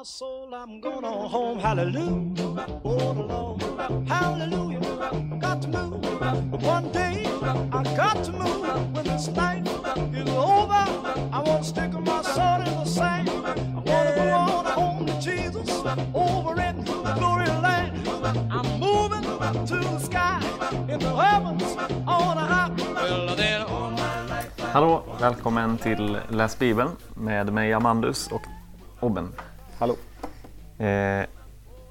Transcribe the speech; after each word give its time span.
my 0.00 0.04
soul, 0.04 0.48
I'm 0.54 0.80
going 0.80 1.04
on 1.04 1.28
home. 1.28 1.58
Hallelujah. 1.58 2.80
all 2.84 3.12
alone. 3.20 4.06
Hallelujah. 4.06 4.80
Got 5.38 5.60
to 5.60 5.68
move. 5.68 6.62
One 6.62 6.90
day, 6.90 7.26
I 7.70 7.82
got 7.94 8.24
to 8.24 8.32
move. 8.32 8.94
When 8.94 9.04
this 9.04 9.28
night 9.28 9.66
is 10.14 10.28
over, 10.30 10.84
I 11.36 11.42
want 11.44 11.64
to 11.64 11.68
stick 11.68 11.92
my 11.92 12.22
sword 12.22 12.66
in 12.66 12.74
the 12.80 12.84
sand. 12.86 13.28
I 13.28 13.80
want 13.90 14.08
to 14.08 14.14
go 14.16 14.26
on 14.30 14.64
home 14.64 15.06
to 15.06 15.20
Jesus 15.20 15.68
over 16.14 16.54
in 16.62 16.76
the 17.06 17.14
glory 17.18 17.48
land. 17.66 17.92
I'm 18.56 18.80
moving 18.80 19.22
to 19.66 19.76
the 19.76 19.98
sky 19.98 20.40
in 20.88 20.98
the 20.98 21.14
heavens 21.14 21.76
on 22.06 22.38
a 22.38 22.46
high. 22.52 22.70
Well, 22.94 23.36
then 23.36 23.62
all 23.66 23.90
my 23.90 24.26
life. 24.28 24.72
Hallå! 24.72 25.04
Välkommen 25.20 25.78
till 25.78 26.18
Läs 26.28 26.58
Bibeln 26.58 26.96
med 27.14 27.52
mig 27.52 27.72
Amandus 27.72 28.28
och 28.28 28.42
Obben. 29.00 29.32
Hallå. 29.80 29.96
Eh, 30.78 31.26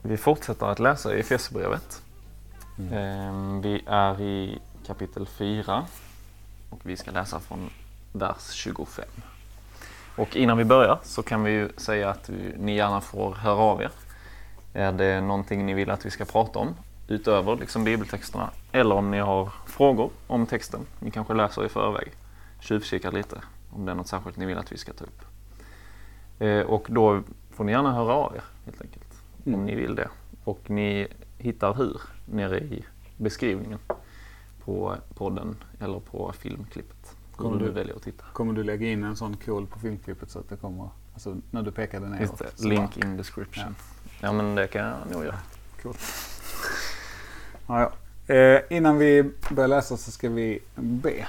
vi 0.01 0.17
fortsätter 0.17 0.65
att 0.65 0.79
läsa 0.79 1.15
i 1.15 1.19
Efesierbrevet. 1.19 2.03
Eh, 2.91 3.59
vi 3.61 3.83
är 3.85 4.21
i 4.21 4.59
kapitel 4.87 5.27
4 5.27 5.85
och 6.69 6.79
vi 6.83 6.97
ska 6.97 7.11
läsa 7.11 7.39
från 7.39 7.69
vers 8.13 8.51
25. 8.51 9.05
Och 10.15 10.35
innan 10.35 10.57
vi 10.57 10.65
börjar 10.65 10.99
så 11.03 11.23
kan 11.23 11.43
vi 11.43 11.51
ju 11.51 11.69
säga 11.77 12.09
att 12.09 12.29
vi, 12.29 12.53
ni 12.57 12.75
gärna 12.75 13.01
får 13.01 13.33
höra 13.33 13.57
av 13.57 13.81
er. 13.81 13.91
Är 14.73 14.91
det 14.91 15.21
någonting 15.21 15.65
ni 15.65 15.73
vill 15.73 15.89
att 15.89 16.05
vi 16.05 16.09
ska 16.09 16.25
prata 16.25 16.59
om 16.59 16.75
utöver 17.07 17.55
liksom 17.55 17.83
bibeltexterna 17.83 18.49
eller 18.71 18.95
om 18.95 19.11
ni 19.11 19.19
har 19.19 19.49
frågor 19.65 20.09
om 20.27 20.45
texten. 20.45 20.85
Ni 20.99 21.11
kanske 21.11 21.33
läser 21.33 21.65
i 21.65 21.69
förväg, 21.69 22.11
tjuvkikar 22.59 23.11
lite 23.11 23.41
om 23.71 23.85
det 23.85 23.91
är 23.91 23.95
något 23.95 24.07
särskilt 24.07 24.37
ni 24.37 24.45
vill 24.45 24.57
att 24.57 24.71
vi 24.71 24.77
ska 24.77 24.93
ta 24.93 25.03
upp. 25.03 25.21
Eh, 26.39 26.61
och 26.61 26.87
då 26.89 27.21
får 27.59 27.63
ni 27.63 27.71
gärna 27.71 27.93
höra 27.93 28.13
av 28.13 28.35
er 28.35 28.41
helt 28.65 28.81
enkelt 28.81 29.21
om 29.45 29.65
ni 29.65 29.75
vill 29.75 29.95
det. 29.95 30.09
Och 30.43 30.69
ni 30.69 31.07
hittar 31.37 31.73
hur 31.73 32.01
nere 32.25 32.59
i 32.59 32.85
beskrivningen 33.17 33.79
på 34.65 34.95
podden 35.15 35.55
eller 35.79 35.99
på 35.99 36.33
filmklippet. 36.39 37.15
Kommer 37.35 37.59
du 37.59 37.65
du- 37.65 37.71
väljer 37.71 37.95
att 37.95 38.01
titta. 38.03 38.23
Kommer 38.33 38.53
du 38.53 38.63
lägga 38.63 38.87
in 38.87 39.03
en 39.03 39.15
sån 39.15 39.37
kod 39.37 39.69
på 39.69 39.79
filmklippet 39.79 40.29
så 40.31 40.39
att 40.39 40.49
det 40.49 40.55
kommer, 40.55 40.89
alltså 41.13 41.35
när 41.51 41.61
du 41.61 41.71
pekar 41.71 41.99
den 41.99 42.17
Just 42.21 42.39
neråt? 42.39 42.55
det, 42.55 42.61
så 42.61 42.67
link 42.67 42.97
in 42.97 43.17
description. 43.17 43.75
Ja 44.21 44.31
men 44.33 44.55
det 44.55 44.67
kan 44.67 44.85
jag 44.85 44.95
nog 45.11 45.25
göra. 45.25 45.39
Coolt. 45.83 45.99
Ja, 47.67 47.91
ja. 48.27 48.35
Eh, 48.35 48.61
innan 48.69 48.97
vi 48.97 49.31
börjar 49.51 49.67
läsa 49.67 49.97
så 49.97 50.11
ska 50.11 50.29
vi 50.29 50.59
be. 50.75 51.27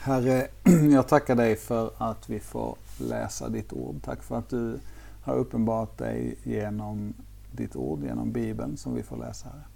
Herre, 0.00 0.46
jag 0.92 1.08
tackar 1.08 1.34
dig 1.34 1.56
för 1.56 1.90
att 1.98 2.30
vi 2.30 2.40
får 2.40 2.76
läsa 2.98 3.48
ditt 3.48 3.72
ord. 3.72 3.96
Tack 4.04 4.22
för 4.22 4.38
att 4.38 4.48
du 4.48 4.78
har 5.26 5.34
uppenbarat 5.34 5.98
dig 5.98 6.38
genom 6.42 7.14
ditt 7.52 7.76
ord, 7.76 8.02
genom 8.02 8.32
Bibeln 8.32 8.76
som 8.76 8.94
vi 8.94 9.02
får 9.02 9.16
läsa 9.16 9.48
här. 9.48 9.66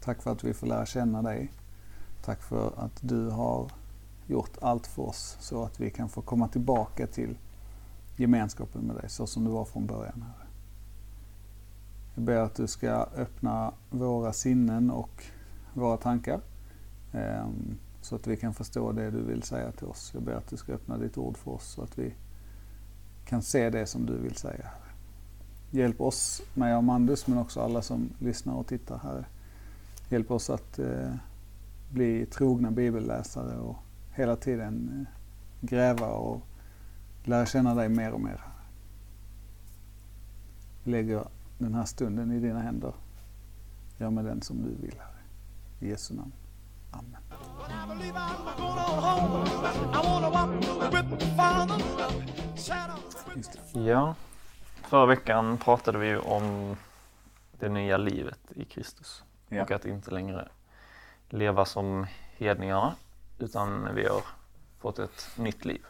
Tack 0.00 0.22
för 0.22 0.32
att 0.32 0.44
vi 0.44 0.54
får 0.54 0.66
lära 0.66 0.86
känna 0.86 1.22
dig. 1.22 1.52
Tack 2.24 2.42
för 2.42 2.72
att 2.76 2.98
du 3.00 3.28
har 3.28 3.70
gjort 4.26 4.58
allt 4.60 4.86
för 4.86 5.02
oss 5.02 5.36
så 5.40 5.64
att 5.64 5.80
vi 5.80 5.90
kan 5.90 6.08
få 6.08 6.22
komma 6.22 6.48
tillbaka 6.48 7.06
till 7.06 7.38
gemenskapen 8.16 8.82
med 8.82 8.96
dig 8.96 9.10
så 9.10 9.26
som 9.26 9.44
du 9.44 9.50
var 9.50 9.64
från 9.64 9.86
början. 9.86 10.22
Herre. 10.22 10.46
Jag 12.14 12.24
ber 12.24 12.36
att 12.36 12.54
du 12.54 12.66
ska 12.66 12.90
öppna 13.16 13.72
våra 13.90 14.32
sinnen 14.32 14.90
och 14.90 15.24
våra 15.74 15.96
tankar 15.96 16.40
ehm, 17.12 17.78
så 18.00 18.16
att 18.16 18.26
vi 18.26 18.36
kan 18.36 18.54
förstå 18.54 18.92
det 18.92 19.10
du 19.10 19.22
vill 19.22 19.42
säga 19.42 19.72
till 19.72 19.86
oss. 19.86 20.10
Jag 20.14 20.22
ber 20.22 20.32
att 20.32 20.48
du 20.48 20.56
ska 20.56 20.72
öppna 20.72 20.98
ditt 20.98 21.18
ord 21.18 21.36
för 21.36 21.50
oss 21.50 21.64
så 21.64 21.82
att 21.82 21.98
vi 21.98 22.14
kan 23.24 23.42
se 23.42 23.70
det 23.70 23.86
som 23.86 24.06
du 24.06 24.18
vill 24.18 24.34
säga. 24.34 24.64
Herre. 24.64 24.92
Hjälp 25.70 26.00
oss, 26.00 26.42
mig 26.54 26.72
och 26.72 26.78
Amandus, 26.78 27.26
men 27.26 27.38
också 27.38 27.60
alla 27.60 27.82
som 27.82 28.10
lyssnar 28.18 28.54
och 28.54 28.66
tittar. 28.66 28.98
Herre. 28.98 29.24
Hjälp 30.08 30.30
oss 30.30 30.50
att 30.50 30.78
eh, 30.78 31.14
bli 31.90 32.26
trogna 32.26 32.70
bibelläsare 32.70 33.58
och 33.58 33.76
hela 34.10 34.36
tiden 34.36 35.06
eh, 35.06 35.18
gräva 35.68 36.06
och 36.06 36.40
lära 37.24 37.46
känna 37.46 37.74
dig 37.74 37.88
mer 37.88 38.12
och 38.12 38.20
mer. 38.20 38.30
Herre. 38.30 38.52
Vi 40.84 40.90
lägger 40.90 41.24
den 41.58 41.74
här 41.74 41.84
stunden 41.84 42.32
i 42.32 42.40
dina 42.40 42.60
händer. 42.60 42.94
Gör 43.98 44.10
med 44.10 44.24
den 44.24 44.42
som 44.42 44.62
du 44.62 44.86
vill, 44.86 44.94
Herre. 44.98 45.22
I 45.80 45.88
Jesu 45.88 46.14
namn. 46.14 46.32
Amen. 46.92 47.16
Ja, 53.72 54.14
förra 54.82 55.06
veckan 55.06 55.58
pratade 55.58 55.98
vi 55.98 56.16
om 56.16 56.76
det 57.52 57.68
nya 57.68 57.96
livet 57.96 58.40
i 58.54 58.64
Kristus. 58.64 59.22
Ja. 59.48 59.62
Och 59.62 59.70
att 59.70 59.84
inte 59.84 60.10
längre 60.10 60.48
leva 61.28 61.64
som 61.64 62.06
hedningarna 62.36 62.94
utan 63.38 63.94
vi 63.94 64.08
har 64.08 64.22
fått 64.78 64.98
ett 64.98 65.30
nytt 65.36 65.64
liv. 65.64 65.82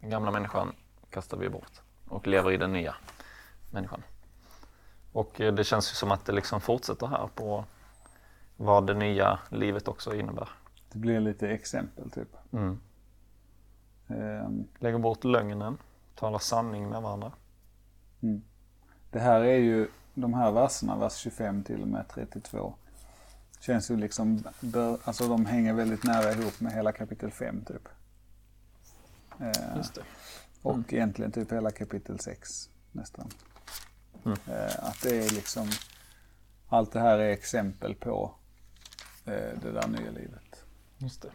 Den 0.00 0.10
gamla 0.10 0.30
människan 0.30 0.72
kastar 1.10 1.36
vi 1.36 1.48
bort 1.48 1.72
och 2.08 2.26
lever 2.26 2.52
i 2.52 2.56
den 2.56 2.72
nya 2.72 2.94
människan. 3.70 4.02
Och 5.12 5.40
eh, 5.40 5.54
det 5.54 5.64
känns 5.64 5.92
ju 5.92 5.94
som 5.94 6.10
att 6.10 6.24
det 6.24 6.32
liksom 6.32 6.60
fortsätter 6.60 7.06
här 7.06 7.28
på 7.34 7.64
vad 8.56 8.86
det 8.86 8.94
nya 8.94 9.38
livet 9.50 9.88
också 9.88 10.14
innebär. 10.14 10.48
Det 10.92 10.98
blir 10.98 11.20
lite 11.20 11.48
exempel 11.48 12.10
typ. 12.10 12.36
Mm. 12.52 12.80
Ehm, 14.08 14.64
Lägga 14.78 14.98
bort 14.98 15.24
lögnen, 15.24 15.78
tala 16.14 16.38
sanning 16.38 16.88
med 16.88 17.02
varandra. 17.02 17.32
Det 19.10 19.18
här 19.20 19.40
är 19.40 19.56
ju, 19.58 19.88
de 20.14 20.34
här 20.34 20.52
verserna, 20.52 20.96
vers 20.96 21.16
25 21.16 21.62
till 21.64 21.82
och 21.82 21.88
med 21.88 22.08
32, 22.08 22.74
känns 23.60 23.90
ju 23.90 23.96
liksom, 23.96 24.44
alltså 25.04 25.28
de 25.28 25.46
hänger 25.46 25.74
väldigt 25.74 26.04
nära 26.04 26.32
ihop 26.32 26.60
med 26.60 26.72
hela 26.72 26.92
kapitel 26.92 27.30
5 27.30 27.64
typ. 27.64 27.88
Ehm, 29.40 29.76
Just 29.76 29.94
det. 29.94 30.02
och 30.62 30.92
egentligen 30.92 31.32
typ 31.32 31.52
hela 31.52 31.70
kapitel 31.70 32.18
6 32.18 32.70
nästan. 32.92 33.28
Mm. 34.24 34.38
Eh, 34.48 34.84
att 34.84 35.02
det 35.02 35.26
är 35.26 35.30
liksom, 35.30 35.68
allt 36.68 36.92
det 36.92 37.00
här 37.00 37.18
är 37.18 37.30
exempel 37.30 37.94
på 37.94 38.34
det 39.24 39.72
där 39.72 39.88
nya 39.88 40.10
livet. 40.10 40.64
Just 40.98 41.22
det. 41.22 41.30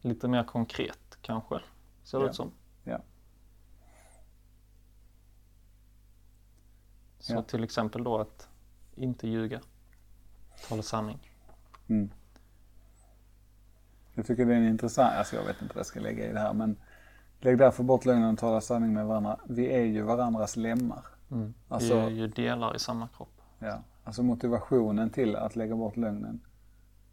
Lite 0.00 0.28
mer 0.28 0.44
konkret 0.44 1.18
kanske, 1.22 1.60
ser 2.02 2.18
det 2.18 2.24
Ja. 2.24 2.30
ut 2.30 2.36
som. 2.36 2.52
Ja. 2.84 2.98
Så 7.18 7.34
Ja. 7.34 7.42
till 7.42 7.64
exempel 7.64 8.04
då 8.04 8.18
att 8.18 8.48
inte 8.94 9.28
ljuga, 9.28 9.60
tala 10.68 10.82
sanning. 10.82 11.30
Mm. 11.88 12.10
Jag 14.14 14.26
tycker 14.26 14.46
det 14.46 14.52
är 14.54 14.58
en 14.58 14.68
intressant, 14.68 15.14
alltså 15.14 15.36
jag 15.36 15.44
vet 15.44 15.62
inte 15.62 15.74
vad 15.74 15.78
jag 15.80 15.86
ska 15.86 16.00
lägga 16.00 16.30
i 16.30 16.32
det 16.32 16.40
här 16.40 16.52
men 16.52 16.76
lägg 17.40 17.58
därför 17.58 17.82
bort 17.82 18.04
lögnen 18.04 18.32
och 18.32 18.38
tala 18.38 18.60
sanning 18.60 18.92
med 18.94 19.06
varandra. 19.06 19.40
Vi 19.48 19.72
är 19.72 19.82
ju 19.84 20.02
varandras 20.02 20.56
lemmar. 20.56 21.04
Mm. 21.30 21.54
Alltså- 21.68 21.94
Vi 21.94 22.00
är 22.00 22.10
ju 22.10 22.26
delar 22.28 22.76
i 22.76 22.78
samma 22.78 23.08
kropp. 23.08 23.40
Ja. 23.58 23.82
Alltså 24.04 24.22
motivationen 24.22 25.10
till 25.10 25.36
att 25.36 25.56
lägga 25.56 25.76
bort 25.76 25.96
lögnen 25.96 26.40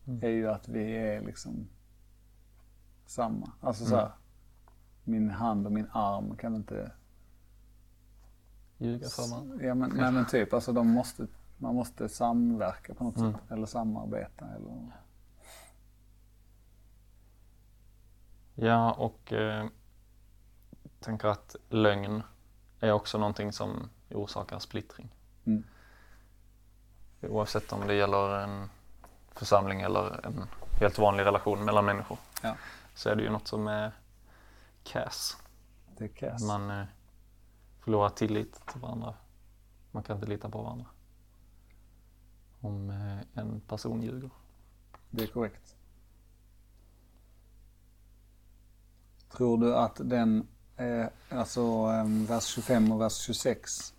Mm. 0.08 0.24
är 0.24 0.30
ju 0.30 0.50
att 0.50 0.68
vi 0.68 0.98
är 0.98 1.22
liksom 1.22 1.68
samma. 3.06 3.52
Alltså 3.62 3.86
så 3.86 3.96
här, 3.96 4.12
min 5.04 5.30
hand 5.30 5.66
och 5.66 5.72
min 5.72 5.88
arm 5.92 6.38
kan 6.38 6.56
inte... 6.56 6.92
Ljuga 8.78 9.08
för 9.10 9.30
varandra. 9.32 9.66
Ja 9.66 9.76
men, 9.76 9.90
nej, 9.96 10.12
men 10.12 10.26
typ, 10.28 10.54
alltså 10.54 10.74
de 10.74 10.88
måste, 10.88 11.28
man 11.58 11.76
måste 11.76 12.10
samverka 12.10 12.94
på 12.94 13.04
något 13.04 13.18
Mm. 13.18 13.34
sätt. 13.34 13.42
Eller 13.52 13.66
samarbeta 13.66 14.46
eller... 14.56 14.92
Ja, 18.56 18.92
och 18.94 19.34
eh, 19.34 19.68
tänker 21.00 21.28
att 21.28 21.56
lögn 21.70 22.24
är 22.80 22.92
också 22.92 23.18
någonting 23.18 23.52
som 23.52 23.90
orsakar 24.12 24.60
splittring. 24.60 25.16
Mm. 25.46 25.64
Oavsett 27.22 27.72
om 27.74 27.88
det 27.88 27.94
gäller 27.94 28.40
en 28.40 28.70
församling 29.36 29.82
eller 29.82 30.26
en 30.26 30.48
helt 30.80 30.98
vanlig 30.98 31.24
relation 31.24 31.66
mellan 31.66 31.86
människor. 31.86 32.18
Ja. 32.42 32.56
Så 32.96 33.10
är 33.10 33.16
det 33.16 33.24
ju 33.24 33.30
något 33.30 33.48
som 33.48 33.68
är 33.68 33.92
cass. 34.84 35.38
Det 35.98 36.04
är 36.04 36.08
kass. 36.08 36.44
Man 36.44 36.72
eh, 36.72 36.86
förlorar 37.80 38.10
tillit 38.10 38.66
till 38.66 38.82
varandra. 38.82 39.14
Man 39.92 40.04
kan 40.04 40.16
inte 40.16 40.28
lita 40.28 40.50
på 40.50 40.62
varandra. 40.62 40.86
Om 42.60 42.90
eh, 42.90 43.42
en 43.42 43.62
person 43.62 44.02
ljuger. 44.02 44.30
Det 45.10 45.24
är 45.24 45.28
korrekt. 45.28 45.76
Tror 49.32 49.58
du 49.58 49.76
att 49.76 49.96
den, 50.04 50.48
eh, 50.78 51.06
alltså 51.30 51.62
eh, 51.62 52.28
vers 52.28 52.46
25 52.46 52.92
och 52.92 53.02
vers 53.02 53.18
26, 53.18 53.94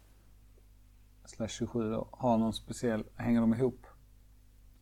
slash 1.25 1.49
27 1.49 1.91
då, 1.91 2.09
har 2.11 2.39
någon 2.39 2.53
speciell, 2.53 3.05
hänger 3.17 3.41
de 3.41 3.55
ihop? 3.55 3.87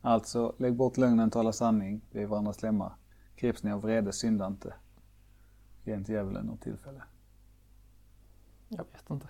Alltså, 0.03 0.55
lägg 0.59 0.75
bort 0.75 0.97
lögnen, 0.97 1.31
tala 1.31 1.53
sanning, 1.53 2.01
vi 2.11 2.23
är 2.23 2.27
varandras 2.27 2.63
lemmar. 2.63 2.93
Greps 3.37 3.63
ni 3.63 3.73
av 3.73 3.83
vrede, 3.83 4.13
synda 4.13 4.47
inte. 4.47 4.75
Ge 5.85 5.95
inte 5.95 6.13
djävulen 6.13 6.47
något 6.47 6.61
tillfälle. 6.61 7.03
Jag 8.69 8.85
vet 8.93 9.11
inte. 9.11 9.29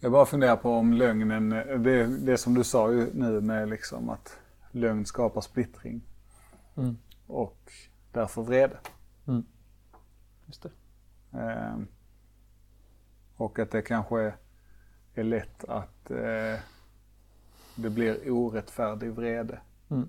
Jag 0.00 0.12
bara 0.12 0.26
funderar 0.26 0.56
på 0.56 0.70
om 0.70 0.92
lögnen, 0.92 1.48
det, 1.82 2.06
det 2.06 2.38
som 2.38 2.54
du 2.54 2.64
sa 2.64 2.92
ju 2.92 3.10
nu 3.14 3.40
med 3.40 3.68
liksom 3.68 4.10
att 4.10 4.38
lögn 4.70 5.06
skapar 5.06 5.40
splittring. 5.40 6.02
Mm. 6.76 6.96
Och 7.26 7.72
därför 8.12 8.42
vrede. 8.42 8.76
Just 10.46 10.62
det. 10.62 10.70
Eh, 11.38 11.78
och 13.36 13.58
att 13.58 13.70
det 13.70 13.82
kanske 13.82 14.34
är 15.14 15.24
lätt 15.24 15.64
att 15.64 16.10
eh, 16.10 16.60
det 17.76 17.90
blir 17.90 18.30
orättfärdig 18.30 19.12
vrede. 19.12 19.60
Mm. 19.92 20.08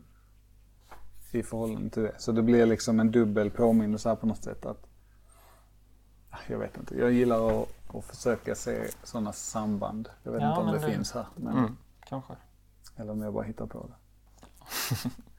I 1.31 1.43
förhållande 1.43 1.89
till 1.89 2.03
det. 2.03 2.15
Så 2.17 2.31
det 2.31 2.41
blir 2.43 2.65
liksom 2.65 2.99
en 2.99 3.11
dubbel 3.11 3.51
påminnelse 3.51 4.09
här 4.09 4.15
på 4.15 4.25
något 4.25 4.43
sätt 4.43 4.65
att 4.65 4.87
Ah, 6.29 6.37
jag 6.47 6.59
vet 6.59 6.77
inte. 6.77 6.97
Jag 6.97 7.11
gillar 7.11 7.61
att, 7.61 7.95
att 7.95 8.05
försöka 8.05 8.55
se 8.55 8.87
sådana 9.03 9.33
samband. 9.33 10.09
Jag 10.23 10.31
vet 10.31 10.41
Ja, 10.41 10.49
inte 10.49 10.61
om 10.61 10.67
det, 10.67 10.79
det- 10.79 10.91
finns 10.93 11.11
här. 11.13 11.25
Men, 11.35 11.57
Mm. 11.57 11.77
Kanske. 12.05 12.33
Eller 12.95 13.11
om 13.11 13.21
jag 13.21 13.33
bara 13.33 13.43
hittar 13.43 13.65
på 13.65 13.87
det. 13.87 13.93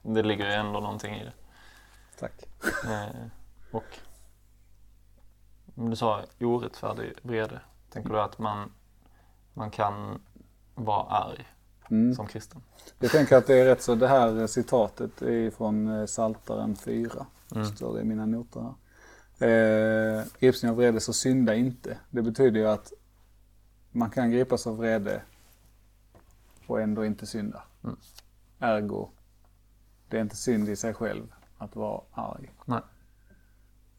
Det 0.13 0.23
ligger 0.23 0.45
ju 0.45 0.51
ändå 0.51 0.79
någonting 0.79 1.15
i 1.15 1.23
det. 1.23 1.33
Tack. 2.19 2.43
Eh, 2.85 3.25
och 3.71 3.83
om 5.75 5.89
du 5.89 5.95
sa 5.95 6.23
orättfärdig 6.39 7.13
vrede. 7.21 7.61
Tänker 7.89 8.09
du 8.09 8.21
att 8.21 8.39
man, 8.39 8.71
man 9.53 9.71
kan 9.71 10.21
vara 10.75 11.03
arg 11.03 11.47
Mm. 11.91 12.15
som 12.15 12.27
kristen? 12.27 12.61
Jag 12.99 13.11
tänker 13.11 13.35
att 13.37 13.47
det 13.47 13.59
är 13.59 13.65
rätt 13.65 13.81
så, 13.81 13.95
det 13.95 14.07
här 14.07 14.47
citatet 14.47 15.21
är 15.21 15.51
från 15.51 15.87
eh, 15.87 16.05
Saltaren 16.05 16.75
4. 16.75 17.25
Mm. 17.55 17.65
Står 17.65 17.95
det 17.95 18.01
i 18.01 18.05
mina 18.05 18.25
noter 18.25 18.61
här. 18.61 18.73
Eh, 19.39 20.23
grips 20.39 20.63
ni 20.63 20.69
av 20.69 20.75
vrede 20.75 20.99
så 20.99 21.13
synda 21.13 21.55
inte. 21.55 21.97
Det 22.09 22.21
betyder 22.21 22.59
ju 22.59 22.67
att 22.67 22.93
man 23.91 24.09
kan 24.09 24.31
gripas 24.31 24.67
av 24.67 24.77
vrede 24.77 25.21
och 26.67 26.81
ändå 26.81 27.05
inte 27.05 27.25
synda. 27.25 27.63
Mm. 27.83 27.95
Ergo, 28.59 29.09
det 30.09 30.17
är 30.17 30.21
inte 30.21 30.35
synd 30.35 30.69
i 30.69 30.75
sig 30.75 30.93
själv 30.93 31.33
att 31.57 31.75
vara 31.75 32.01
arg. 32.11 32.53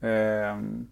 Ehm, 0.01 0.91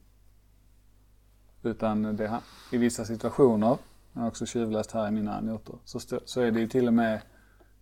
utan 1.63 2.17
det, 2.17 2.41
i 2.73 2.77
vissa 2.77 3.05
situationer, 3.05 3.79
jag 4.15 4.21
har 4.21 4.29
också 4.29 4.47
tjuvläst 4.47 4.93
här 4.93 5.09
i 5.09 5.11
mina 5.11 5.41
noter, 5.41 5.79
så, 5.85 6.01
stö, 6.01 6.19
så 6.25 6.41
är 6.41 6.51
det 6.51 6.61
ju 6.61 6.69
till 6.69 6.87
och 6.87 6.95
med 6.95 7.21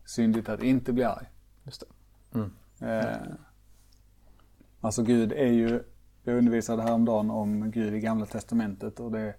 syndigt 0.05 0.49
att 0.49 0.63
inte 0.63 0.93
bli 0.93 1.05
arg. 1.05 1.27
Just 1.65 1.81
det. 1.81 1.87
Eh, 2.87 3.17
alltså 4.81 5.03
Gud 5.03 5.33
är 5.33 5.53
ju, 5.53 5.83
jag 6.23 6.39
undervisade 6.39 6.83
häromdagen 6.83 7.31
om 7.31 7.71
Gud 7.71 7.95
i 7.95 8.01
Gamla 8.01 8.27
Testamentet 8.27 9.01
och 9.01 9.13
det 9.13 9.21
är 9.21 9.37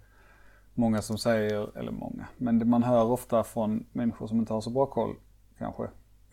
många 0.74 1.02
som 1.02 1.18
säger, 1.18 1.78
eller 1.78 1.92
många, 1.92 2.26
men 2.36 2.58
det 2.58 2.64
man 2.64 2.82
hör 2.82 3.04
ofta 3.04 3.44
från 3.44 3.86
människor 3.92 4.26
som 4.26 4.38
inte 4.38 4.52
har 4.52 4.60
så 4.60 4.70
bra 4.70 4.86
koll 4.86 5.16
kanske. 5.58 5.84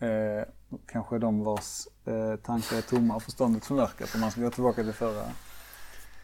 Eh, 0.06 0.44
kanske 0.86 1.18
de 1.18 1.44
vars 1.44 1.86
eh, 2.04 2.36
tankar 2.36 2.76
är 2.76 2.82
tomma 2.82 3.16
och 3.16 3.22
förståndet 3.22 3.64
förmörkat 3.64 4.14
om 4.14 4.20
man 4.20 4.30
ska 4.30 4.40
gå 4.40 4.50
tillbaka 4.50 4.82
till 4.82 4.92
förra. 4.92 5.24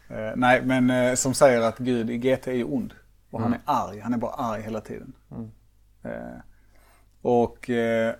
Eh, 0.09 0.33
nej, 0.35 0.61
men 0.65 0.89
eh, 0.89 1.15
som 1.15 1.33
säger 1.33 1.61
att 1.61 1.77
Gud 1.77 2.09
i 2.09 2.17
GT 2.17 2.47
är 2.47 2.73
ond. 2.73 2.93
Och 3.29 3.41
han 3.41 3.53
är 3.53 3.61
arg, 3.65 3.99
han 3.99 4.13
är 4.13 4.17
bara 4.17 4.31
arg 4.31 4.61
hela 4.61 4.81
tiden. 4.81 5.13
Mm. 5.31 5.51
Eh, 6.03 6.39
och 7.21 7.69
eh, 7.69 8.15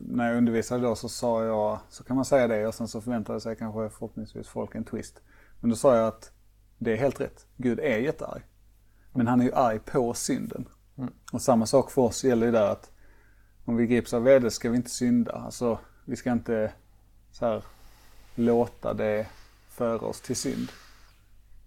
när 0.00 0.28
jag 0.28 0.36
undervisade 0.36 0.82
då 0.82 0.94
så 0.94 1.08
sa 1.08 1.44
jag, 1.44 1.78
så 1.88 2.04
kan 2.04 2.16
man 2.16 2.24
säga 2.24 2.48
det 2.48 2.66
och 2.66 2.74
sen 2.74 2.88
så 2.88 3.00
förväntade 3.00 3.40
sig 3.40 3.56
kanske 3.56 3.88
förhoppningsvis 3.88 4.48
folk 4.48 4.74
en 4.74 4.84
twist. 4.84 5.20
Men 5.60 5.70
då 5.70 5.76
sa 5.76 5.96
jag 5.96 6.06
att 6.06 6.32
det 6.78 6.92
är 6.92 6.96
helt 6.96 7.20
rätt. 7.20 7.46
Gud 7.56 7.78
är 7.80 7.98
jättearg. 7.98 8.42
Men 9.12 9.26
han 9.26 9.40
är 9.40 9.44
ju 9.44 9.52
arg 9.52 9.78
på 9.78 10.14
synden. 10.14 10.68
Mm. 10.98 11.12
Och 11.32 11.42
samma 11.42 11.66
sak 11.66 11.90
för 11.90 12.02
oss 12.02 12.24
gäller 12.24 12.46
ju 12.46 12.52
där 12.52 12.70
att 12.70 12.90
om 13.64 13.76
vi 13.76 13.86
grips 13.86 14.14
av 14.14 14.22
vrede 14.22 14.50
ska 14.50 14.70
vi 14.70 14.76
inte 14.76 14.90
synda. 14.90 15.32
Alltså 15.32 15.78
vi 16.04 16.16
ska 16.16 16.32
inte 16.32 16.72
så 17.32 17.46
här 17.46 17.64
låta 18.34 18.94
det 18.94 19.26
föra 19.68 20.06
oss 20.06 20.20
till 20.20 20.36
synd. 20.36 20.68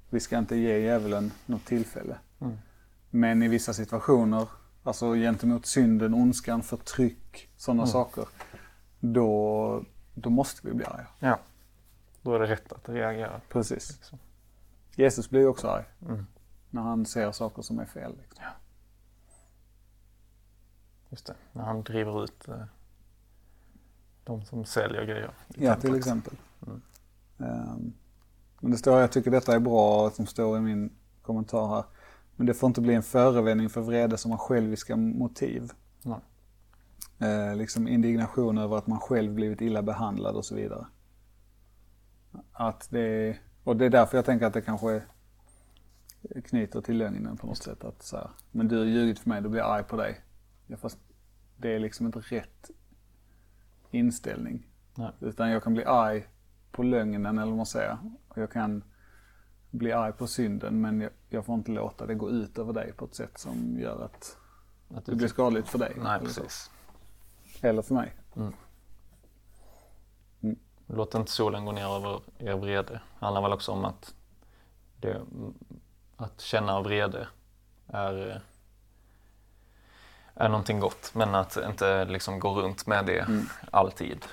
Vi 0.10 0.20
ska 0.20 0.38
inte 0.38 0.56
ge 0.56 0.78
djävulen 0.78 1.32
något 1.46 1.66
tillfälle. 1.66 2.18
Mm. 2.44 2.58
Men 3.10 3.44
i 3.44 3.48
vissa 3.48 3.74
situationer, 3.74 4.48
alltså 4.84 5.14
gentemot 5.14 5.66
synden, 5.66 6.14
ondskan, 6.14 6.64
förtryck, 6.64 7.50
sådana 7.58 7.84
Mm. 7.84 7.92
saker. 7.92 8.26
Då, 9.00 9.84
då 10.14 10.30
måste 10.30 10.68
vi 10.68 10.74
bli 10.74 10.86
arga. 10.86 11.08
Ja. 11.20 11.40
Då 12.22 12.36
är 12.36 12.40
det 12.40 12.48
rätt 12.48 12.74
att 12.74 12.90
reagera. 12.90 13.42
Precis. 13.50 13.92
Liksom. 13.92 14.20
Jesus 14.96 15.30
blir 15.30 15.40
ju 15.40 15.48
också 15.48 15.68
arg. 15.68 15.86
Mm. 16.02 16.26
När 16.70 16.82
han 16.82 17.06
ser 17.06 17.32
saker 17.32 17.62
som 17.62 17.80
är 17.80 17.86
fel. 17.86 18.16
Liksom. 18.22 18.44
Just 21.10 21.26
det. 21.26 21.36
När 21.52 21.64
han 21.64 21.84
driver 21.84 22.24
ut 22.24 22.48
eh, 22.48 22.64
de 24.24 24.46
som 24.46 24.66
säljer 24.66 25.06
grejer. 25.06 25.32
Ja, 25.56 25.76
till 25.76 25.96
exempel. 25.96 26.34
Mm. 26.68 26.82
Ehm, 27.40 27.94
men 28.60 28.72
det 28.72 28.78
står, 28.78 29.00
jag 29.02 29.12
tycker 29.12 29.32
detta 29.32 29.56
är 29.56 29.60
bra, 29.60 30.12
som 30.12 30.26
står 30.26 30.58
i 30.58 30.62
min 30.62 30.92
kommentar 31.22 31.68
här. 31.68 31.84
Men 32.36 32.46
det 32.46 32.54
får 32.54 32.68
inte 32.68 32.82
bli 32.82 32.94
en 32.94 33.04
förevändning 33.04 33.70
för 33.70 33.82
vrede 33.82 34.18
som 34.18 34.32
har 34.32 34.38
själviska 34.38 34.96
motiv. 34.96 35.72
Nej. 36.02 36.20
Eh, 37.20 37.56
liksom 37.56 37.88
indignation 37.88 38.58
över 38.58 38.78
att 38.78 38.88
man 38.88 39.00
själv 39.00 39.34
blivit 39.34 39.62
illa 39.62 39.82
behandlad 39.82 40.36
och 40.36 40.46
så 40.46 40.56
vidare. 40.56 40.86
Att 42.52 42.88
det, 42.90 43.38
och 43.64 43.78
det 43.78 43.86
är 43.86 43.90
därför 43.90 44.18
jag 44.18 44.26
tänker 44.26 44.46
att 44.46 44.54
det 44.54 44.62
kanske 44.62 45.02
knyter 46.46 46.82
till 46.82 46.98
lögnen 46.98 47.38
på 47.38 47.48
något 47.48 47.64
sätt. 47.64 47.84
Att 47.84 48.04
så 48.04 48.18
här, 48.18 48.30
men 48.52 48.68
du 48.68 48.78
har 48.78 48.86
ljugit 48.86 49.20
för 49.20 49.30
mig, 49.30 49.42
då 49.42 49.50
blir 49.50 49.62
jag 49.62 49.72
arg 49.72 49.84
på 49.84 49.96
dig. 49.96 50.22
Ja, 50.68 50.78
fast 50.78 50.98
det 51.58 51.76
är 51.76 51.80
liksom 51.80 52.06
inte 52.06 52.20
rätt 52.20 52.72
inställning. 53.92 54.68
Nej. 54.96 55.12
Utan 55.20 55.50
jag 55.50 55.64
kan 55.64 55.74
bli 55.74 55.86
arg 55.86 56.28
på 56.72 56.84
lögnen 56.84 57.26
eller 57.26 57.48
vad 57.48 57.58
man 57.58 57.66
säger. 57.66 57.98
Och 58.28 58.38
jag 58.38 58.52
kan 58.52 58.84
bli 59.74 59.92
arg 59.92 60.14
på 60.14 60.28
synden 60.28 60.82
men 60.82 61.02
jag, 61.02 61.12
jag 61.30 61.46
får 61.46 61.56
inte 61.56 61.72
låta 61.72 62.06
det 62.06 62.16
gå 62.16 62.30
ut 62.30 62.58
över 62.58 62.74
dig 62.74 62.94
på 62.94 63.06
ett 63.06 63.16
sätt 63.16 63.38
som 63.38 63.80
gör 63.80 64.06
att 64.06 64.38
Att 64.96 65.06
det 65.06 65.16
blir 65.16 65.28
skadligt 65.28 65.70
för 65.70 65.80
dig. 65.80 65.94
Nej, 65.98 66.18
eller 66.20 66.30
så. 66.30 66.42
precis. 66.42 66.72
Eller 67.62 67.82
för 67.82 67.94
mig. 67.96 68.14
Låt 70.88 71.16
inte 71.16 71.32
solen 71.32 71.66
gå 71.66 71.72
ner 71.72 71.96
över 71.96 72.22
er 72.38 72.54
vrede. 72.56 72.94
Det 73.20 73.26
handlar 73.26 73.42
väl 73.42 73.54
också 73.54 73.72
om 73.72 73.86
att, 73.86 74.14
det, 74.98 75.22
att 76.18 76.42
känna 76.42 76.82
vrede 76.82 77.28
är, 77.88 78.42
är 80.34 80.50
någonting 80.50 80.80
gott. 80.80 81.12
Men 81.16 81.36
att 81.36 81.58
inte 81.58 82.06
liksom 82.06 82.40
gå 82.40 82.62
runt 82.62 82.88
med 82.88 83.06
det 83.06 83.20
Mm. 83.20 83.46
alltid. 83.72 84.26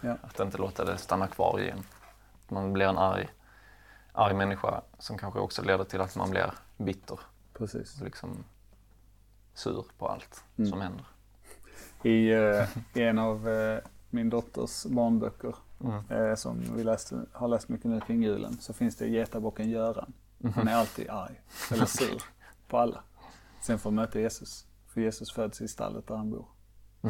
Ja. 0.00 0.16
Att 0.22 0.40
inte 0.40 0.58
låta 0.58 0.84
det 0.84 0.98
stanna 0.98 1.26
kvar 1.26 1.60
i 1.60 1.70
en. 1.70 1.78
Att 2.44 2.50
man 2.50 2.72
blir 2.72 2.86
en 2.86 2.98
arg, 2.98 3.28
arg 4.12 4.34
människa 4.34 4.82
som 4.98 5.18
kanske 5.18 5.40
också 5.40 5.62
leder 5.62 5.84
till 5.84 6.00
att 6.00 6.16
man 6.16 6.30
blir 6.30 6.52
bitter. 6.76 7.20
Precis. 7.52 8.00
Liksom 8.00 8.44
sur 9.54 9.84
på 9.98 10.08
allt 10.08 10.44
Mm. 10.58 10.70
som 10.70 10.80
händer. 10.80 11.04
I, 12.02 12.30
eh, 12.32 12.68
i 12.94 13.02
en 13.02 13.18
av 13.18 13.48
eh, 13.48 13.78
min 14.10 14.30
dotters 14.30 14.84
barnböcker 14.86 15.54
Mm. 15.84 16.04
eh, 16.10 16.34
som 16.34 16.76
vi 16.76 16.84
läste, 16.84 17.24
har 17.32 17.48
läst 17.48 17.68
mycket 17.68 17.86
nu 17.90 18.00
kring 18.00 18.22
julen 18.22 18.58
så 18.60 18.72
finns 18.72 18.96
det 18.96 19.08
getabocken 19.08 19.70
Göran. 19.70 20.12
Han 20.54 20.68
är 20.68 20.74
alltid 20.74 21.10
arg 21.10 21.40
eller 21.70 21.86
sur 21.86 22.22
på 22.68 22.78
alla. 22.78 23.02
Sen 23.60 23.78
får 23.78 23.90
möta 23.90 24.20
Jesus. 24.20 24.66
För 24.86 25.00
Jesus 25.00 25.32
föds 25.32 25.60
i 25.60 25.68
stallet 25.68 26.06
där 26.06 26.16
han 26.16 26.30
bor. 26.30 26.46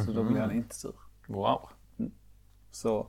Så 0.06 0.12
då 0.12 0.22
blir 0.24 0.40
han 0.40 0.52
inte 0.52 0.74
sur. 0.76 0.94
Wow, 1.26 1.68
Så 2.70 3.06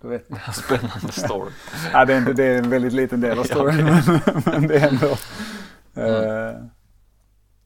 då 0.00 0.08
vet 0.08 0.26
spännande 0.54 1.12
story. 1.12 1.52
Ja, 1.92 2.04
det, 2.04 2.14
är 2.14 2.18
inte, 2.18 2.32
det 2.32 2.44
är 2.44 2.58
en 2.58 2.70
väldigt 2.70 2.92
liten 2.92 3.20
del 3.20 3.38
av 3.38 3.44
storyn 3.54 3.84
men, 3.84 4.02
men 4.46 4.66
det 4.68 4.78
är 4.78 4.88
ändå. 4.88 5.16
Eh, 5.94 6.64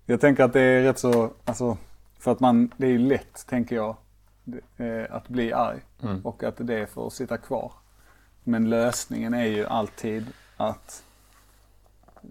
jag 0.06 0.20
tänker 0.20 0.44
att 0.44 0.52
det 0.52 0.60
är 0.60 0.82
rätt 0.82 0.98
så, 0.98 1.32
alltså 1.44 1.78
för 2.18 2.32
att 2.32 2.40
man, 2.40 2.70
det 2.76 2.86
är 2.86 2.90
ju 2.90 2.98
lätt 2.98 3.46
tänker 3.46 3.76
jag 3.76 3.96
eh, 4.76 5.14
att 5.16 5.28
bli 5.28 5.52
arg 5.52 5.80
Mm. 6.02 6.26
och 6.26 6.44
att 6.44 6.56
det 6.58 6.86
får 6.86 7.10
sitta 7.10 7.38
kvar. 7.38 7.72
Men 8.44 8.70
lösningen 8.70 9.34
är 9.34 9.44
ju 9.46 9.66
alltid 9.66 10.26
att, 10.56 11.04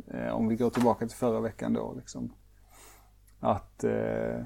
eh, 0.08 0.30
om 0.30 0.48
vi 0.48 0.56
går 0.56 0.70
tillbaka 0.70 1.08
till 1.08 1.18
förra 1.18 1.40
veckan 1.40 1.74
då 1.74 1.94
liksom, 1.98 2.34
att 3.40 3.84
eh, 3.84 4.42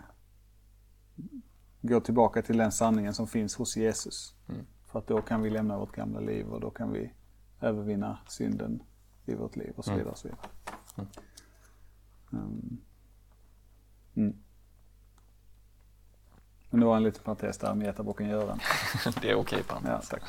gå 1.82 2.00
tillbaka 2.00 2.42
till 2.42 2.58
den 2.58 2.72
sanningen 2.72 3.14
som 3.14 3.28
finns 3.28 3.56
hos 3.56 3.78
Jesus. 3.78 4.36
Mm. 4.50 4.66
För 4.94 5.00
att 5.00 5.08
då 5.08 5.22
kan 5.22 5.42
vi 5.42 5.50
lämna 5.50 5.78
vårt 5.78 5.92
gamla 5.96 6.20
liv 6.20 6.48
och 6.54 6.60
då 6.62 6.70
kan 6.70 6.92
vi 6.92 7.12
övervinna 7.62 8.18
synden 8.28 8.84
i 9.26 9.36
vårt 9.36 9.56
liv 9.56 9.74
och 9.76 9.86
så 9.86 9.92
Mm. 9.92 9.98
vidare. 10.00 10.12
Och 10.12 10.18
så 10.18 10.28
vidare. 10.28 10.48
Mm. 12.34 12.78
Mm. 14.16 14.34
Men 16.70 16.80
det 16.80 16.86
var 16.86 16.98
en 16.98 17.04
liten 17.04 17.24
parentes 17.24 17.58
där 17.58 17.74
med 17.76 17.86
getabocken 17.88 18.28
Göran. 18.30 18.60
Det 19.22 19.30
är 19.30 19.36
okej 19.36 19.64
på 19.64 19.76
Ja, 19.86 20.02
tack. 20.10 20.22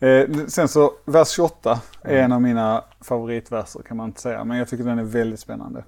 Eh, 0.00 0.46
sen 0.46 0.68
så, 0.68 0.92
vers 1.04 1.28
28 1.28 1.80
är 2.02 2.16
en 2.22 2.32
av 2.32 2.42
mina 2.42 2.84
favoritverser 3.00 3.82
kan 3.82 3.96
man 3.96 4.08
inte 4.08 4.20
säga, 4.20 4.44
men 4.44 4.58
jag 4.58 4.68
tycker 4.68 4.84
den 4.84 4.98
är 4.98 5.02
väldigt 5.04 5.40
spännande. 5.40 5.84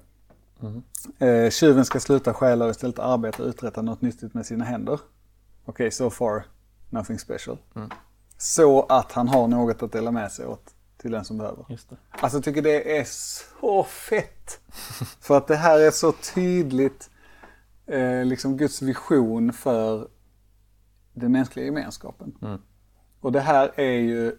Mm. 0.61 0.83
Eh, 1.19 1.49
tjuven 1.49 1.85
ska 1.85 1.99
sluta 1.99 2.33
stjäla 2.33 2.65
och 2.65 2.71
istället 2.71 2.99
arbeta 2.99 3.43
och 3.43 3.49
uträtta 3.49 3.81
något 3.81 4.01
nyttigt 4.01 4.33
med 4.33 4.45
sina 4.45 4.65
händer. 4.65 4.99
Okej, 5.67 5.73
okay, 5.73 5.91
so 5.91 6.09
far, 6.09 6.43
nothing 6.89 7.19
special. 7.19 7.57
Mm. 7.75 7.89
Så 8.37 8.81
att 8.81 9.11
han 9.11 9.27
har 9.27 9.47
något 9.47 9.83
att 9.83 9.91
dela 9.91 10.11
med 10.11 10.31
sig 10.31 10.45
åt 10.45 10.73
till 10.97 11.11
den 11.11 11.25
som 11.25 11.37
behöver. 11.37 11.65
Just 11.69 11.89
det. 11.89 11.95
Alltså 12.09 12.37
jag 12.37 12.43
tycker 12.43 12.61
det 12.61 12.99
är 12.99 13.03
så 13.03 13.83
fett. 13.83 14.59
För 15.21 15.37
att 15.37 15.47
det 15.47 15.55
här 15.55 15.79
är 15.79 15.91
så 15.91 16.11
tydligt 16.11 17.09
eh, 17.85 18.25
liksom 18.25 18.57
Guds 18.57 18.81
vision 18.81 19.53
för 19.53 20.07
den 21.13 21.31
mänskliga 21.31 21.65
gemenskapen. 21.65 22.35
Mm. 22.41 22.61
Och 23.19 23.31
det 23.31 23.41
här 23.41 23.71
är 23.75 23.99
ju, 23.99 24.35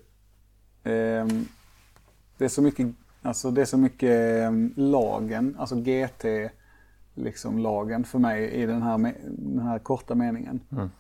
ehm, 0.85 1.49
det 2.39 2.45
är 2.45 2.49
så 2.49 2.63
mycket, 2.63 2.87
alltså 3.23 3.51
det 3.51 3.61
är 3.61 3.65
så 3.65 3.79
mycket 3.79 4.45
ehm, 4.45 4.73
lagen, 4.77 5.57
alltså 5.59 5.77
GT, 5.77 6.51
liksom 7.15 7.59
lagen 7.59 8.05
för 8.05 8.19
mig 8.19 8.51
i 8.51 8.67
den 8.67 8.83
här, 8.83 8.99
den 9.29 9.59
här 9.59 9.79
korta 9.79 10.15
meningen. 10.15 10.61
Mm. 10.73 10.91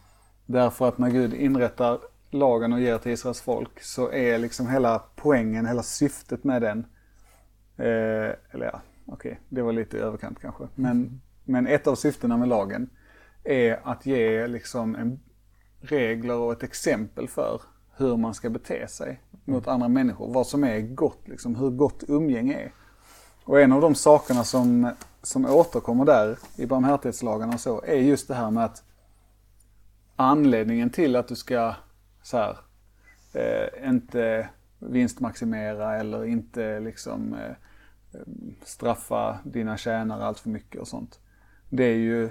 Därför 0.51 0.89
att 0.89 0.99
när 0.99 1.11
Gud 1.11 1.35
inrättar 1.35 1.99
lagen 2.31 2.73
och 2.73 2.81
ger 2.81 2.99
till 2.99 3.13
Israels 3.13 3.41
folk 3.41 3.83
så 3.83 4.13
är 4.13 4.39
liksom 4.39 4.69
hela 4.69 5.03
poängen, 5.17 5.67
hela 5.67 5.83
syftet 5.83 6.45
med 6.45 6.63
den, 6.63 6.79
eh, 7.77 8.35
eller 8.51 8.65
ja, 8.73 8.81
okej, 9.07 9.41
det 9.49 9.63
var 9.63 9.73
lite 9.73 9.97
i 9.97 10.01
överkant 10.01 10.41
kanske. 10.41 10.65
Men, 10.75 11.21
men 11.45 11.67
ett 11.67 11.87
av 11.87 11.95
syftena 11.95 12.37
med 12.37 12.49
lagen 12.49 12.91
är 13.45 13.81
att 13.85 14.07
ge 14.07 14.47
liksom 14.47 14.97
en 14.97 15.21
regler 15.81 16.35
och 16.35 16.53
ett 16.53 16.63
exempel 16.63 17.29
för 17.29 17.61
hur 17.97 18.17
man 18.17 18.35
ska 18.35 18.51
bete 18.51 18.89
sig 18.89 19.21
mot 19.45 19.69
andra 19.69 19.89
människor. 19.89 20.33
Vad 20.33 20.47
som 20.47 20.65
är 20.65 20.81
gott, 20.81 21.29
liksom, 21.29 21.57
hur 21.57 21.71
gott 21.71 22.05
umgänge 22.09 22.55
är. 22.55 22.73
Och 23.45 23.61
en 23.61 23.73
av 23.73 23.81
de 23.81 23.95
sakerna 23.95 24.45
som, 24.45 24.91
som 25.23 25.47
återkommer 25.47 26.05
där 26.05 26.39
i 26.57 26.67
barmhärtighetslagarna 26.67 27.55
och 27.55 27.61
så 27.61 27.83
är 27.83 27.97
just 27.97 28.29
det 28.29 28.35
här 28.35 28.51
med 28.51 28.65
att 28.65 28.85
anledningen 30.19 30.91
till 30.91 31.17
att 31.17 31.29
du 31.29 31.37
ska 31.37 31.75
så 32.23 32.37
här, 32.37 32.59
eh, 33.33 33.89
inte 33.89 34.49
vinstmaximera 34.79 35.97
eller 35.97 36.25
inte 36.25 36.81
liksom 36.81 37.35
eh, 37.35 37.57
straffa 38.65 39.39
dina 39.45 39.77
tjänare 39.77 40.25
allt 40.25 40.39
för 40.39 40.51
mycket 40.51 40.81
och 40.81 40.89
sånt. 40.89 41.21
Det 41.69 41.85
är 41.85 41.97
ju 41.97 42.31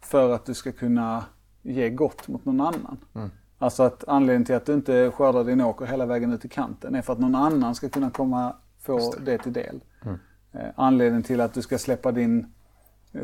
för 0.00 0.34
att 0.34 0.46
du 0.46 0.54
ska 0.54 0.72
kunna 0.72 1.24
ge 1.62 1.90
gott 1.90 2.28
mot 2.28 2.44
någon 2.44 2.60
annan. 2.60 2.98
Mm. 3.14 3.30
Alltså 3.58 3.82
att 3.82 4.04
anledningen 4.08 4.44
till 4.44 4.54
att 4.54 4.66
du 4.66 4.74
inte 4.74 5.10
skördar 5.10 5.44
din 5.44 5.60
åker 5.60 5.86
hela 5.86 6.06
vägen 6.06 6.32
ut 6.32 6.40
till 6.40 6.50
kanten 6.50 6.94
är 6.94 7.02
för 7.02 7.12
att 7.12 7.18
någon 7.18 7.34
annan 7.34 7.74
ska 7.74 7.88
kunna 7.88 8.10
komma 8.10 8.56
få 8.78 9.14
det. 9.18 9.24
det. 9.24 9.38
till 9.38 9.52
del. 9.52 9.80
Mm. 10.04 10.18
Eh, 10.52 10.70
anledningen 10.76 11.22
till 11.22 11.40
att 11.40 11.54
du 11.54 11.62
ska 11.62 11.78
släppa 11.78 12.12
din 12.12 12.53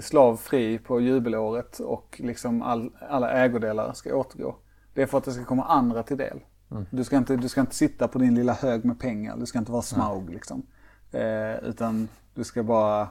slav 0.00 0.36
fri 0.36 0.78
på 0.78 1.00
jubelåret 1.00 1.78
och 1.78 2.20
liksom 2.24 2.62
all, 2.62 2.90
alla 3.08 3.30
ägodelar 3.30 3.92
ska 3.92 4.14
återgå. 4.14 4.56
Det 4.94 5.02
är 5.02 5.06
för 5.06 5.18
att 5.18 5.24
det 5.24 5.32
ska 5.32 5.44
komma 5.44 5.64
andra 5.64 6.02
till 6.02 6.16
del. 6.16 6.40
Mm. 6.70 6.86
Du, 6.90 7.04
ska 7.04 7.16
inte, 7.16 7.36
du 7.36 7.48
ska 7.48 7.60
inte 7.60 7.74
sitta 7.74 8.08
på 8.08 8.18
din 8.18 8.34
lilla 8.34 8.52
hög 8.52 8.84
med 8.84 9.00
pengar. 9.00 9.36
Du 9.36 9.46
ska 9.46 9.58
inte 9.58 9.72
vara 9.72 9.82
smaug 9.82 10.30
liksom. 10.30 10.66
Eh, 11.12 11.64
utan 11.64 12.08
du 12.34 12.44
ska 12.44 12.62
bara, 12.62 13.08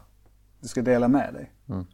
du 0.60 0.68
ska 0.68 0.82
dela 0.82 1.08
med 1.08 1.34
dig. 1.34 1.52
Mm. 1.70 1.86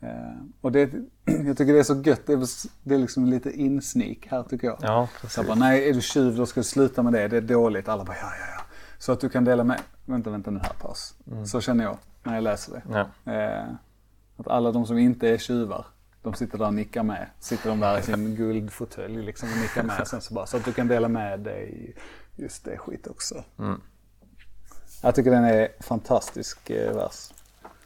Eh, 0.00 0.42
och 0.60 0.72
det, 0.72 0.90
jag 1.24 1.56
tycker 1.56 1.72
det 1.72 1.78
är 1.78 1.82
så 1.82 2.02
gött. 2.04 2.26
Det 2.26 2.32
är, 2.32 2.46
det 2.82 2.94
är 2.94 2.98
liksom 2.98 3.26
lite 3.26 3.50
insneak 3.50 4.26
här 4.30 4.42
tycker 4.42 4.66
jag. 4.66 4.78
Ja, 4.80 5.08
Så 5.14 5.20
precis. 5.20 5.36
jag 5.36 5.46
bara, 5.46 5.58
nej 5.58 5.88
är 5.88 5.94
du 5.94 6.00
tjuv 6.00 6.36
då 6.36 6.46
ska 6.46 6.60
du 6.60 6.64
sluta 6.64 7.02
med 7.02 7.12
det. 7.12 7.28
Det 7.28 7.36
är 7.36 7.40
dåligt. 7.40 7.88
Alla 7.88 8.04
bara, 8.04 8.16
ja 8.16 8.32
ja 8.40 8.54
ja. 8.56 8.62
Så 8.98 9.12
att 9.12 9.20
du 9.20 9.28
kan 9.28 9.44
dela 9.44 9.64
med, 9.64 9.80
vänta 10.04 10.30
vänta 10.30 10.50
nu 10.50 10.58
här 10.58 10.74
paus. 10.80 11.14
Så 11.46 11.60
känner 11.60 11.84
jag 11.84 11.98
när 12.26 12.34
jag 12.34 12.44
läser 12.44 12.72
det. 12.72 12.82
Ja. 13.24 13.32
Eh, 13.32 13.74
att 14.36 14.48
alla 14.48 14.72
de 14.72 14.86
som 14.86 14.98
inte 14.98 15.28
är 15.28 15.38
tjuvar, 15.38 15.86
de 16.22 16.34
sitter 16.34 16.58
där 16.58 16.66
och 16.66 16.74
nickar 16.74 17.02
med. 17.02 17.30
Sitter 17.40 17.68
de 17.68 17.80
där 17.80 17.98
i 17.98 18.02
sin 18.02 18.34
guldfåtölj 18.36 19.22
liksom 19.22 19.48
och 19.52 19.58
nickar 19.58 19.82
med. 19.82 20.08
Sen 20.08 20.20
så, 20.20 20.34
bara, 20.34 20.46
så 20.46 20.56
att 20.56 20.64
du 20.64 20.72
kan 20.72 20.88
dela 20.88 21.08
med 21.08 21.40
dig 21.40 21.96
just 22.36 22.64
det 22.64 22.78
skit 22.78 23.06
också. 23.06 23.44
Mm. 23.58 23.80
Jag 25.02 25.14
tycker 25.14 25.30
den 25.30 25.44
är 25.44 25.68
fantastisk 25.80 26.70
eh, 26.70 26.94
vers. 26.94 27.32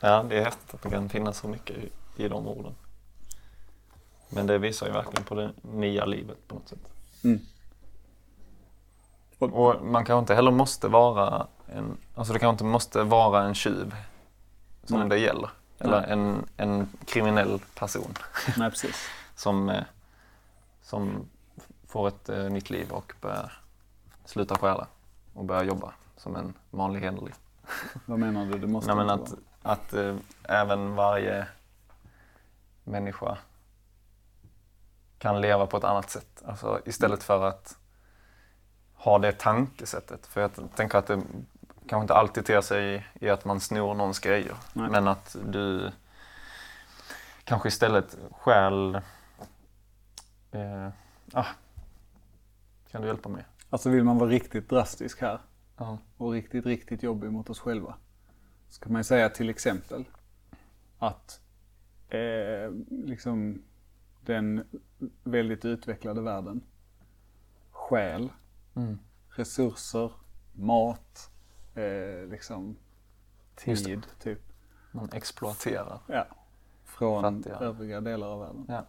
ja, 0.01 0.25
det 0.29 0.39
är 0.39 0.45
häftigt 0.45 0.75
att 0.75 0.83
det 0.83 0.91
kan 0.91 1.09
finnas 1.09 1.39
så 1.39 1.49
mycket 1.49 1.77
i, 1.77 1.91
i 2.17 2.29
de 2.29 2.47
orden. 2.47 2.75
Men 4.29 4.47
det 4.47 4.59
visar 4.59 4.87
ju 4.87 4.93
verkligen 4.93 5.25
på 5.25 5.35
det 5.35 5.53
nya 5.63 6.05
livet 6.05 6.49
på 6.49 6.55
något 6.55 6.69
sätt. 6.69 6.93
Mm. 7.25 7.41
Och 9.39 9.85
man 9.85 10.05
kanske 10.05 10.21
inte 10.21 10.35
heller 10.35 10.51
måste 10.51 10.89
vara 10.89 11.47
en, 11.67 11.97
alltså 12.15 12.33
det 12.33 12.39
kanske 12.39 12.53
inte 12.53 12.65
måste 12.65 13.03
vara 13.03 13.43
en 13.43 13.55
tjuv 13.55 13.95
som 14.85 14.99
Nej. 15.01 15.09
det 15.09 15.19
gäller. 15.19 15.51
Eller 15.79 16.01
Nej. 16.01 16.11
en, 16.11 16.47
en 16.57 16.89
kriminell 17.05 17.61
person 17.75 18.15
Nej 18.57 18.71
precis. 18.71 19.09
som, 19.35 19.69
eh, 19.69 19.85
som 20.83 21.29
får 21.87 22.09
ett 22.09 22.29
eh, 22.29 22.45
nytt 22.45 22.71
liv 22.71 22.91
och 22.91 23.13
börjar 23.21 23.53
sluta 24.25 24.55
stjäla 24.57 24.87
och 25.35 25.45
börjar 25.45 25.63
jobba 25.65 25.93
som 26.17 26.37
en 26.37 26.55
vanlig 26.71 27.01
hederlig. 27.01 27.35
Vad 28.07 28.19
menar 28.19 28.47
du? 28.47 28.59
Det 28.59 28.67
måste 28.67 28.95
Nej, 28.95 29.07
men 29.07 29.11
att, 29.11 29.31
vara. 29.31 29.75
att 29.75 29.93
eh, 29.93 30.17
även 30.43 30.95
varje 30.95 31.47
människa 32.85 33.39
kan 35.19 35.41
leva 35.41 35.67
på 35.67 35.77
ett 35.77 35.85
annat 35.85 36.11
sätt. 36.11 36.43
Alltså 36.47 36.81
istället 36.85 37.23
för 37.23 37.45
att 37.45 37.79
ha 38.95 39.19
det 39.19 39.33
tankesättet. 39.33 40.27
För 40.27 40.41
jag 40.41 40.51
tänker 40.77 40.99
att 40.99 41.07
det 41.07 41.23
kanske 41.91 42.05
inte 42.05 42.15
alltid 42.15 42.45
ter 42.45 42.61
sig 42.61 43.07
i 43.21 43.29
att 43.29 43.45
man 43.45 43.61
snor 43.61 43.95
någons 43.95 44.19
grejer. 44.19 44.55
Nej. 44.73 44.91
Men 44.91 45.09
att 45.09 45.37
du 45.45 45.91
kanske 47.45 47.69
istället 47.69 48.19
stjäl... 48.31 48.95
Eh, 50.53 50.89
ah, 51.33 51.47
kan 52.91 53.03
du 53.03 53.09
hjälpa 53.09 53.29
mig? 53.29 53.45
Alltså 53.71 53.91
vill 53.91 54.05
man 54.05 54.19
vara 54.19 54.31
riktigt 54.31 54.69
drastisk 54.69 55.21
här 55.21 55.41
Ja. 55.77 55.99
och 56.17 56.33
riktigt, 56.33 56.67
riktigt 56.67 57.03
jobbig 57.03 57.33
mot 57.33 57.51
oss 57.51 57.61
själva. 57.61 57.95
Så 58.69 58.81
kan 58.81 58.93
man 58.93 59.01
ju 59.01 59.05
säga 59.05 59.29
till 59.29 59.51
exempel 59.51 60.05
att 60.99 61.41
eh, 62.09 62.71
liksom 62.89 63.63
den 64.21 64.69
väldigt 65.25 65.65
utvecklade 65.65 66.21
världen 66.23 66.61
stjäl 67.71 68.33
Mm. 68.75 68.99
resurser, 69.29 70.13
mat, 70.53 71.30
eh, 71.75 72.29
liksom 72.31 72.77
tid 73.57 74.07
typ. 74.19 74.41
Man 74.93 75.09
exploaterar. 75.13 76.01
Ja. 76.07 76.27
Från 76.85 77.23
Fattiga. 77.23 77.57
övriga 77.57 78.01
delar 78.01 78.27
av 78.27 78.41
världen. 78.41 78.67
Ja. 78.69 78.85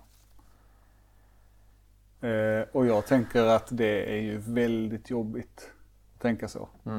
Eh, 2.27 2.65
och 2.71 2.85
jag 2.85 3.05
tänker 3.05 3.45
att 3.45 3.67
det 3.71 4.17
är 4.17 4.21
ju 4.21 4.37
väldigt 4.37 5.09
jobbigt 5.09 5.71
att 6.13 6.21
tänka 6.21 6.47
så. 6.47 6.69
Mm. 6.85 6.97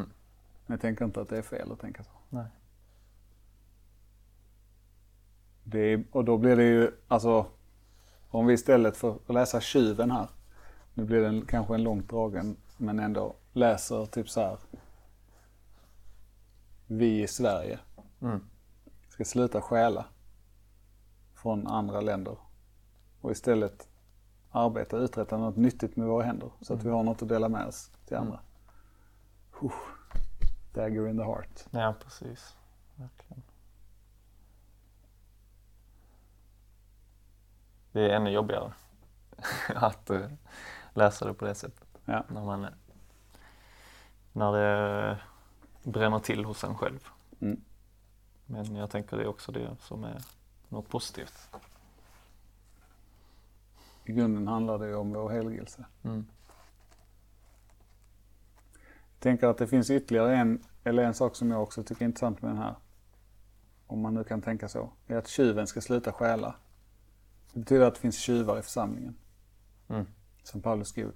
Men 0.67 0.75
jag 0.75 0.81
tänker 0.81 1.05
inte 1.05 1.21
att 1.21 1.29
det 1.29 1.39
är 1.39 1.43
fel 1.43 1.73
att 1.73 1.81
tänka 1.81 2.05
så. 2.05 2.11
Nej. 2.29 2.47
Är, 5.73 6.05
och 6.11 6.25
då 6.25 6.39
blir 6.39 6.57
det 6.57 6.65
ju, 6.65 6.91
alltså 7.09 7.47
om 8.29 8.47
vi 8.47 8.55
istället 8.55 8.97
för 8.97 9.19
att 9.27 9.35
läsa 9.35 9.61
tjuven 9.61 10.11
här, 10.11 10.29
nu 10.95 11.05
blir 11.05 11.21
den 11.21 11.47
kanske 11.47 11.75
en 11.75 11.83
långt 11.83 12.09
dragen, 12.09 12.57
men 12.77 12.99
ändå 12.99 13.35
läser 13.53 14.07
typ 14.07 14.31
så 14.31 14.41
här. 14.41 14.59
Vi 16.99 17.23
i 17.23 17.27
Sverige 17.27 17.79
Mm. 18.21 18.45
ska 19.09 19.25
sluta 19.25 19.61
stjäla 19.61 20.05
från 21.35 21.67
andra 21.67 22.01
länder 22.01 22.37
och 23.21 23.31
istället 23.31 23.89
arbeta 24.51 24.97
och 24.97 25.03
uträtta 25.03 25.37
något 25.39 25.57
nyttigt 25.57 25.97
med 25.97 26.07
våra 26.07 26.25
händer 26.25 26.51
så 26.61 26.75
att 26.75 26.83
vi 26.85 26.91
har 26.91 27.03
något 27.03 27.23
att 27.23 27.29
dela 27.29 27.49
med 27.49 27.67
oss 27.67 27.91
till 28.07 28.17
andra. 28.17 28.41
Huh. 29.61 29.73
Dagger 30.75 31.09
in 31.09 31.17
the 31.19 31.25
heart. 31.25 31.65
Ja, 31.71 31.95
precis. 32.05 32.57
Verkligen. 32.97 33.43
Det 37.93 38.01
är 38.11 38.17
ännu 38.17 38.31
jobbigare 38.31 38.73
att 39.75 40.11
eh, 40.11 40.29
läsa 40.95 41.27
det 41.27 41.35
på 41.35 41.45
det 41.45 41.55
sättet. 41.55 41.87
Ja. 42.05 42.25
När, 42.29 42.45
man, 42.45 42.65
är- 42.65 42.75
när 44.33 44.53
det 44.53 45.19
bränner 45.83 46.19
till 46.19 46.45
hos 46.45 46.65
en 46.65 46.75
själv. 46.75 47.09
Mm. 47.41 47.61
Men 48.47 48.77
jag 48.77 48.91
tänker 48.91 49.17
det 49.17 49.23
är 49.23 49.29
också 49.29 49.53
det 49.53 49.77
som 49.81 50.05
är 50.05 50.23
något 50.69 50.89
positivt. 50.89 51.49
I 54.05 54.13
grunden 54.13 54.49
handlar 54.49 54.79
det 54.79 54.89
ju 54.89 54.95
om 54.95 55.13
vår 55.13 55.31
helgelse. 55.31 55.85
Mm. 56.03 56.27
Jag 59.13 59.21
tänker 59.21 59.47
att 59.47 59.59
det 59.59 59.67
finns 59.67 59.91
ytterligare 59.91 60.37
en, 60.37 60.65
eller 60.85 61.03
en 61.03 61.15
sak 61.15 61.37
som 61.37 61.51
jag 61.51 61.63
också 61.63 61.83
tycker 61.83 62.03
är 62.03 62.07
intressant 62.07 62.43
med 62.43 62.51
den 62.51 62.59
här. 62.59 62.75
Om 63.87 64.01
man 64.01 64.15
nu 64.15 64.25
kan 64.25 64.43
tänka 64.43 64.69
så. 64.69 64.93
Är 65.07 65.17
att 65.17 65.29
tjuven 65.29 65.67
ska 65.67 65.81
sluta 65.81 66.13
stjäla. 66.13 66.55
Det 67.53 67.61
betyder 67.61 67.87
att 67.87 67.95
det 67.95 68.01
finns 68.01 68.19
tjuvar 68.19 68.59
i 68.59 68.63
församlingen. 68.63 69.17
Mm. 69.89 70.07
Som 70.43 70.63
Paulus 70.63 70.89
skriver. 70.89 71.15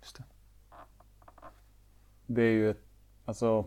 Just 0.00 0.16
det. 0.16 0.24
det 2.26 2.42
är 2.42 2.50
ju 2.50 2.70
ett, 2.70 2.82
alltså 3.24 3.66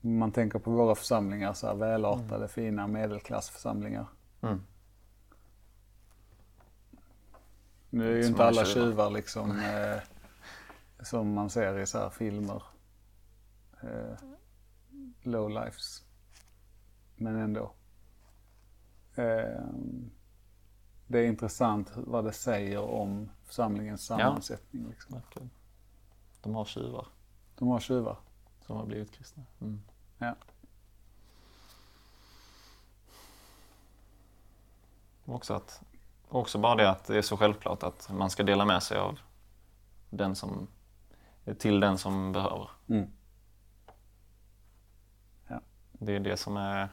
man 0.00 0.32
tänker 0.32 0.58
på 0.58 0.70
våra 0.70 0.94
församlingar, 0.94 1.52
så 1.52 1.66
här 1.66 1.74
välartade, 1.74 2.48
fina 2.48 2.86
medelklassförsamlingar. 2.86 4.06
Mm. 4.40 4.62
Nu 7.90 8.12
är 8.12 8.16
ju 8.16 8.22
Som 8.22 8.30
inte 8.30 8.44
alla 8.44 8.64
tjuvar. 8.64 9.10
liksom 9.10 9.50
eh, 9.50 10.00
som 11.02 11.32
man 11.32 11.50
ser 11.50 11.78
i 11.78 11.86
så 11.86 11.98
här 11.98 12.10
filmer. 12.10 12.62
Eh, 13.82 14.16
low 15.22 15.50
lives. 15.50 16.02
Men 17.16 17.36
ändå. 17.36 17.72
Eh, 19.14 19.64
det 21.06 21.18
är 21.18 21.24
intressant 21.26 21.92
vad 21.96 22.24
det 22.24 22.32
säger 22.32 22.80
om 22.80 23.30
församlingens 23.44 24.06
sammansättning. 24.06 24.88
Liksom. 24.88 25.14
Verkligen. 25.14 25.50
De 26.42 26.54
har 26.54 26.64
tjuvar 26.64 27.06
De 27.58 27.68
har 27.68 27.80
tjuvar. 27.80 28.18
Som 28.70 28.76
har 28.76 28.86
blivit 28.86 29.12
kristna. 29.12 29.42
Mm. 29.60 29.82
Ja. 30.18 30.34
Och 35.24 35.34
Också, 35.34 35.54
att, 35.54 35.82
också 36.28 36.58
bara 36.58 36.74
det 36.74 36.90
att 36.90 37.04
det 37.04 37.18
är 37.18 37.22
så 37.22 37.36
självklart 37.36 37.82
att 37.82 38.10
man 38.12 38.30
ska 38.30 38.42
dela 38.42 38.64
med 38.64 38.82
sig 38.82 38.98
av 38.98 39.18
den 40.10 40.36
som, 40.36 40.68
till 41.58 41.80
den 41.80 41.98
som 41.98 42.32
behöver. 42.32 42.70
Mm. 42.88 43.10
Det 45.92 46.16
är 46.16 46.20
det 46.20 46.36
som 46.36 46.56
är... 46.56 46.88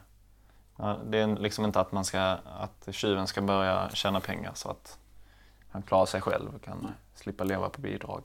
Ja, 0.76 1.00
det 1.06 1.18
är 1.18 1.36
liksom 1.36 1.64
inte 1.64 1.80
att 1.80 1.92
man 1.92 2.04
ska, 2.04 2.20
att 2.44 2.88
tjuven 2.90 3.26
ska 3.26 3.42
börja 3.42 3.90
tjäna 3.90 4.20
pengar 4.20 4.54
så 4.54 4.70
att 4.70 4.98
han 5.68 5.82
klarar 5.82 6.06
sig 6.06 6.20
själv, 6.20 6.58
kan 6.58 6.92
slippa 7.14 7.44
leva 7.44 7.68
på 7.68 7.80
bidrag, 7.80 8.22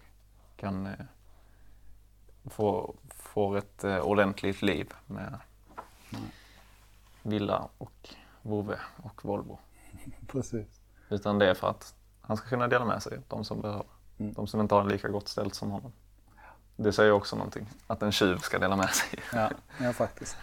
kan 0.55 0.85
eh, 0.85 1.05
få, 2.45 2.95
få 3.33 3.55
ett 3.55 3.83
eh, 3.83 3.97
ordentligt 3.97 4.61
liv 4.61 4.93
med 5.05 5.39
villa 7.21 7.67
och 7.77 8.09
vovve 8.41 8.79
och 9.03 9.25
Volvo. 9.25 9.59
Precis. 10.27 10.81
Utan 11.09 11.39
det 11.39 11.49
är 11.49 11.53
för 11.53 11.69
att 11.69 11.95
han 12.21 12.37
ska 12.37 12.47
kunna 12.47 12.67
dela 12.67 12.85
med 12.85 13.03
sig, 13.03 13.19
de 13.27 13.45
som 13.45 13.61
behöver. 13.61 13.85
Mm. 14.17 14.33
De 14.33 14.47
som 14.47 14.61
inte 14.61 14.75
har 14.75 14.83
det 14.83 14.89
lika 14.89 15.07
gott 15.07 15.27
ställt 15.27 15.55
som 15.55 15.71
honom. 15.71 15.91
Det 16.75 16.93
säger 16.93 17.11
också 17.11 17.35
någonting, 17.35 17.69
att 17.87 18.03
en 18.03 18.11
tjuv 18.11 18.37
ska 18.37 18.59
dela 18.59 18.75
med 18.75 18.89
sig. 18.89 19.19
Ja, 19.33 19.51
ja 19.81 19.93
faktiskt. 19.93 20.37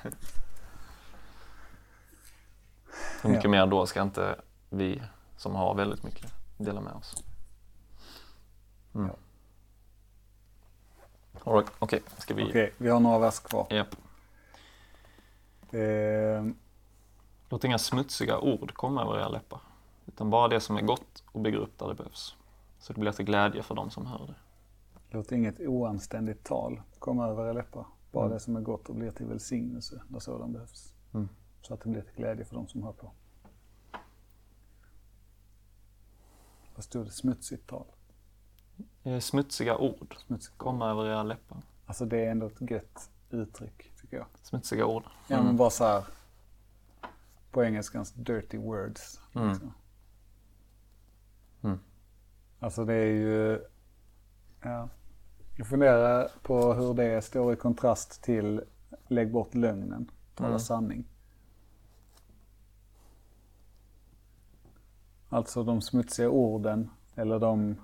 Hur 3.22 3.30
mycket 3.30 3.44
Ja. 3.44 3.50
mer 3.50 3.66
då 3.66 3.86
ska 3.86 4.02
inte 4.02 4.40
vi 4.70 5.02
som 5.36 5.54
har 5.54 5.74
väldigt 5.74 6.02
mycket 6.02 6.32
dela 6.56 6.80
med 6.80 6.92
oss? 6.92 7.24
Mm. 8.94 9.06
Ja. 9.08 9.14
Okej, 11.78 12.02
ska 12.18 12.34
vi... 12.34 12.44
Okej, 12.50 12.72
vi 12.78 12.88
har 12.88 13.00
några 13.00 13.18
vers 13.18 13.38
kvar. 13.40 13.66
Japp. 13.70 13.96
Eh, 15.74 16.44
Låt 17.48 17.64
inga 17.64 17.78
smutsiga 17.78 18.38
ord 18.38 18.74
komma 18.74 19.02
över 19.02 19.18
era 19.18 19.28
läppar. 19.28 19.60
Utan 20.06 20.30
bara 20.30 20.48
det 20.48 20.60
som 20.60 20.76
är 20.76 20.82
gott 20.82 21.22
och 21.32 21.40
bygger 21.40 21.58
upp 21.58 21.78
där 21.78 21.88
det 21.88 21.94
behövs. 21.94 22.36
Så 22.78 22.92
det 22.92 23.00
blir 23.00 23.12
till 23.12 23.24
glädje 23.24 23.62
för 23.62 23.74
de 23.74 23.90
som 23.90 24.06
hör 24.06 24.26
det. 24.26 24.34
låt 25.16 25.32
inget 25.32 25.60
oanständigt 25.60 26.44
tal 26.44 26.80
komma 26.98 27.26
över 27.28 27.44
era 27.44 27.52
läppar. 27.52 27.86
Bara 28.12 28.24
Mm. 28.24 28.34
det 28.34 28.40
som 28.40 28.56
är 28.56 28.60
gott 28.60 28.88
och 28.88 28.94
blir 28.94 29.10
till 29.10 29.26
välsignelse 29.26 30.02
där 30.08 30.18
sådan 30.20 30.52
behövs. 30.52 30.94
Mm. 31.14 31.28
Så 31.62 31.74
att 31.74 31.80
det 31.80 31.88
blir 31.88 32.02
till 32.02 32.14
glädje 32.16 32.44
för 32.44 32.54
de 32.56 32.68
som 32.68 32.82
hör 32.82 32.92
på. 32.92 33.12
Vad 36.74 36.84
stod 36.84 37.06
det? 37.06 37.10
Smutsigt 37.10 37.66
tal? 37.66 37.84
Eh, 39.04 39.18
Smutsiga 39.18 39.76
ord 39.78 40.16
Smutsigt. 40.26 40.58
komma 40.58 40.90
över 40.90 41.06
era 41.06 41.22
läppar. 41.22 41.58
Alltså 41.86 42.04
det 42.04 42.24
är 42.24 42.30
ändå 42.30 42.46
ett 42.46 42.70
gött 42.70 43.10
uttryck 43.30 43.92
tycker 44.00 44.16
jag. 44.16 44.26
Smutsiga 44.42 44.86
ord. 44.86 45.04
Ja 45.28 45.42
men 45.42 45.56
bara 45.56 45.70
så 45.70 45.84
här. 45.84 46.04
På 47.50 47.64
engelskans 47.64 48.12
dirty 48.12 48.58
words. 48.58 49.20
Mm. 49.34 49.48
liksom. 49.48 49.72
Mm. 51.62 51.78
Alltså 52.60 52.84
det 52.84 52.94
är 52.94 53.06
ju... 53.06 53.64
Ja. 54.62 54.88
Jag 55.56 55.66
funderar 55.66 56.28
på 56.42 56.74
hur 56.74 56.94
det 56.94 57.22
står 57.24 57.52
i 57.52 57.56
kontrast 57.56 58.22
till 58.22 58.62
lägg 59.08 59.32
bort 59.32 59.54
lögnen, 59.54 60.10
tala 60.34 60.48
Mm. 60.48 60.60
sanning. 60.60 61.04
Alltså 65.28 65.64
de 65.64 65.80
smutsiga 65.82 66.30
orden 66.30 66.90
eller 67.14 67.38
de, 67.38 67.76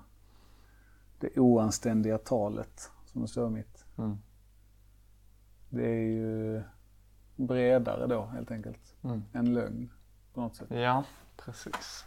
det 1.19 1.37
oanständiga 1.39 2.17
talet 2.17 2.91
som 3.05 3.21
det 3.21 3.27
står 3.27 3.49
mitt. 3.49 3.85
Mm. 3.97 4.17
Det 5.69 5.85
är 5.87 6.01
ju 6.03 6.63
bredare 7.35 8.07
då 8.07 8.25
helt 8.25 8.51
enkelt. 8.51 8.95
Mm. 9.03 9.23
En 9.33 9.53
lögn 9.53 9.89
på 10.33 10.41
något 10.41 10.55
sätt. 10.55 10.67
Ja, 10.71 11.03
precis. 11.37 12.05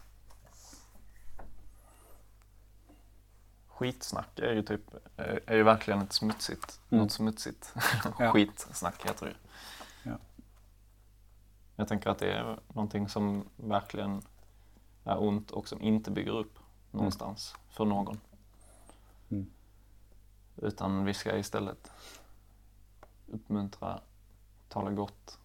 Skitsnack 3.69 4.39
är 4.39 4.53
ju 4.53 4.63
typ, 4.63 4.81
är 5.47 5.57
ju 5.57 5.63
verkligen 5.63 6.01
ett 6.01 6.13
smutsigt, 6.13 6.81
Mm. 6.91 7.03
något 7.03 7.13
smutsigt. 7.13 7.75
Ja. 8.19 8.33
Skitsnack 8.33 9.07
heter 9.07 9.27
det 9.27 9.35
Ja. 10.11 10.19
Jag 11.77 11.89
tänker 11.89 12.11
att 12.11 12.19
det 12.19 12.33
är 12.33 12.61
någonting 12.69 13.09
som 13.09 13.49
verkligen 13.57 14.23
är 15.05 15.23
ont 15.23 15.51
och 15.51 15.69
som 15.69 15.83
inte 15.83 16.11
bygger 16.11 16.33
upp 16.33 16.59
någonstans 16.91 17.55
för 17.71 17.85
någon. 17.85 18.21
Mm. 19.31 19.47
Utan 20.57 21.05
vi 21.05 21.15
ska 21.15 21.39
istället 21.39 21.91
uppmuntra, 23.27 24.01
tala 24.69 24.91
gott 24.91 25.39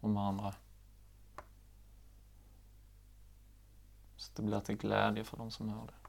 om 0.00 0.14
varandra. 0.14 0.54
Så 4.16 4.32
det 4.36 4.42
blir 4.42 4.60
till 4.60 4.76
glädje 4.76 5.24
för 5.24 5.36
de 5.36 5.50
som 5.50 5.68
hör 5.68 5.86
det. 5.86 6.06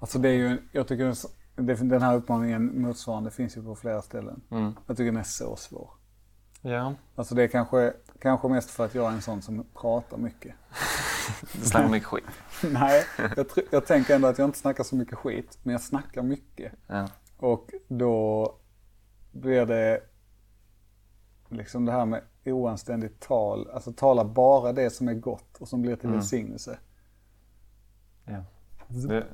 Alltså 0.00 0.18
det 0.18 0.28
är 0.28 0.34
ju, 0.34 0.62
jag 0.72 0.88
tycker 0.88 1.14
den, 1.84 2.02
här 2.02 2.16
uppmaningen 2.16 2.82
motsvarande 2.82 3.30
finns 3.30 3.56
ju 3.56 3.62
på 3.62 3.76
flera 3.76 4.02
ställen. 4.02 4.40
Mm. 4.50 4.76
Jag 4.86 4.96
tycker 4.96 5.12
den 5.12 5.20
är 5.20 5.22
så 5.22 5.56
svår. 5.56 5.90
Ja, 6.62 6.94
Alltså 7.14 7.34
det 7.34 7.42
är 7.42 7.48
kanske, 7.48 7.92
kanske 8.20 8.48
mest 8.48 8.70
för 8.70 8.84
att 8.84 8.94
jag 8.94 9.10
är 9.10 9.14
en 9.14 9.22
sån 9.22 9.42
som 9.42 9.64
pratar 9.74 10.16
mycket. 10.16 10.54
det 11.52 11.64
snackar 11.64 11.88
mycket 11.88 12.08
skit. 12.08 12.24
Nej, 12.72 13.04
jag, 13.36 13.46
jag 13.70 13.86
tänker 13.86 14.14
ändå 14.14 14.28
att 14.28 14.38
jag 14.38 14.48
inte 14.48 14.58
snackar 14.58 14.84
så 14.84 14.96
mycket 14.96 15.14
skit, 15.18 15.58
men 15.62 15.72
jag 15.72 15.80
snackar 15.82 16.22
mycket. 16.22 16.72
Ja. 16.86 17.08
Och 17.36 17.70
då 17.88 18.54
blir 19.32 19.66
det 19.66 20.00
liksom 21.48 21.84
det 21.84 21.92
här 21.92 22.06
med 22.06 22.22
oanständigt 22.44 23.20
tal, 23.20 23.70
alltså 23.70 23.92
tala 23.92 24.24
bara 24.24 24.72
det 24.72 24.90
som 24.90 25.08
är 25.08 25.14
gott 25.14 25.56
och 25.58 25.68
som 25.68 25.82
blir 25.82 25.96
till 25.96 26.06
Mm. 26.08 26.18
välsignelse. 26.18 26.78
Ja. 28.24 28.44
Det, 28.88 29.26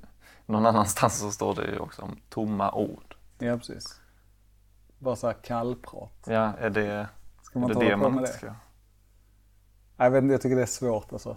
någon 0.46 0.66
annanstans 0.66 1.18
så 1.18 1.30
står 1.30 1.54
det 1.54 1.66
ju 1.66 1.78
också 1.78 2.02
om 2.02 2.16
tomma 2.28 2.72
ord. 2.72 3.14
Ja, 3.38 3.56
precis. 3.56 4.00
Bara 4.98 5.16
så 5.16 5.26
här 5.26 5.36
kallprat. 5.42 6.24
Ja, 6.26 6.52
är 6.58 6.70
det 6.70 7.08
Ska 7.42 7.58
är 7.58 7.60
man 7.60 7.68
det, 7.68 7.74
inte 7.74 7.86
det 7.86 7.92
på 7.92 7.98
man 7.98 8.12
med 8.12 8.20
inte 8.20 8.32
det? 8.32 8.38
ska... 8.38 8.54
Jag 9.96 10.10
vet 10.10 10.22
inte, 10.22 10.32
jag 10.34 10.40
tycker 10.40 10.56
det 10.56 10.62
är 10.62 10.66
svårt 10.66 11.12
alltså. 11.12 11.36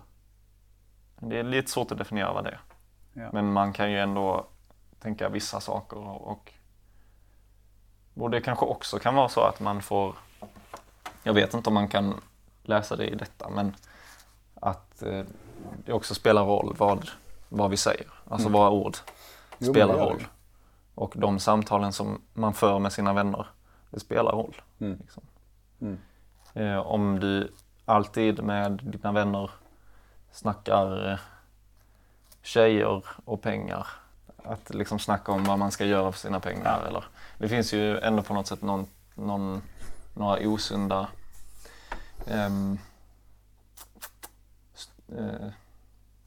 Det 1.19 1.39
är 1.39 1.43
lite 1.43 1.71
svårt 1.71 1.91
att 1.91 1.97
definiera 1.97 2.33
vad 2.33 2.43
det 2.43 2.49
är. 2.49 2.59
Ja. 3.13 3.29
Men 3.33 3.53
man 3.53 3.73
kan 3.73 3.91
ju 3.91 3.99
ändå 3.99 4.47
tänka 4.99 5.29
vissa 5.29 5.59
saker 5.59 5.97
och, 5.97 6.51
och 8.13 8.29
det 8.29 8.41
kanske 8.41 8.65
också 8.65 8.99
kan 8.99 9.15
vara 9.15 9.29
så 9.29 9.41
att 9.41 9.59
man 9.59 9.81
får, 9.81 10.15
jag 11.23 11.33
vet 11.33 11.53
inte 11.53 11.69
om 11.69 11.73
man 11.73 11.87
kan 11.87 12.21
läsa 12.63 12.95
det 12.95 13.07
i 13.07 13.15
detta, 13.15 13.49
men 13.49 13.75
att 14.55 15.01
eh, 15.01 15.23
det 15.85 15.93
också 15.93 16.15
spelar 16.15 16.45
roll 16.45 16.75
vad, 16.77 17.09
vad 17.49 17.69
vi 17.69 17.77
säger. 17.77 18.07
Alltså 18.29 18.49
våra 18.49 18.69
ord 18.69 18.97
Mm. 19.59 19.67
Jo, 19.67 19.73
men 19.73 19.73
spelar 19.73 19.97
det 19.97 20.11
roll. 20.13 20.27
Och 20.95 21.13
de 21.17 21.39
samtalen 21.39 21.93
som 21.93 22.21
man 22.33 22.53
för 22.53 22.79
med 22.79 22.93
sina 22.93 23.13
vänner, 23.13 23.47
det 23.89 23.99
spelar 23.99 24.31
roll. 24.31 24.55
Mm. 24.79 24.97
Liksom. 24.99 25.23
Mm. 25.81 25.97
Eh, 26.53 26.77
om 26.77 27.19
du 27.19 27.51
alltid 27.85 28.43
med 28.43 28.79
dina 28.83 29.11
vänner 29.11 29.51
snackar 30.31 31.11
eh, 31.11 31.19
tjejer 32.41 33.03
och 33.25 33.41
pengar. 33.41 33.87
Att 34.43 34.73
liksom 34.73 34.99
snacka 34.99 35.31
om 35.31 35.43
vad 35.43 35.59
man 35.59 35.71
ska 35.71 35.85
göra 35.85 36.11
för 36.11 36.19
sina 36.19 36.39
pengar. 36.39 36.85
Eller, 36.87 37.03
det 37.37 37.49
finns 37.49 37.73
ju 37.73 37.99
ändå 37.99 38.23
på 38.23 38.33
något 38.33 38.47
sätt 38.47 38.61
någon, 38.61 38.87
någon, 39.15 39.61
några 40.13 40.39
osunda 40.49 41.07
st- 44.75 45.17
eh, 45.17 45.49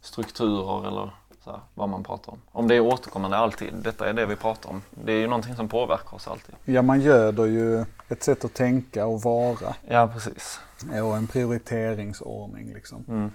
strukturer 0.01 0.89
eller 0.89 1.11
så 1.45 1.51
här, 1.51 1.61
vad 1.75 1.89
man 1.89 2.05
pratar 2.05 2.33
om. 2.33 2.39
Om 2.53 2.69
det 2.69 2.75
är 2.75 2.81
återkommande 2.81 3.37
alltid, 3.37 3.75
detta 3.75 4.09
är 4.09 4.13
det 4.13 4.27
vi 4.27 4.37
pratar 4.37 4.71
om. 4.71 4.83
Det 4.91 5.13
är 5.13 5.17
ju 5.21 5.27
någonting 5.27 5.57
som 5.57 5.69
påverkar 5.69 6.15
oss 6.15 6.29
alltid. 6.29 6.55
Ja, 6.65 6.83
man 6.83 7.01
göder 7.01 7.45
ju 7.47 7.85
ett 8.09 8.23
sätt 8.23 8.45
att 8.45 8.55
tänka 8.55 9.07
och 9.07 9.23
vara 9.23 9.75
Ja, 9.89 10.09
precis. 10.13 10.61
och 11.05 11.17
en 11.17 11.27
prioriteringsordning 11.27 12.75
liksom. 12.75 13.05
Mm. 13.09 13.31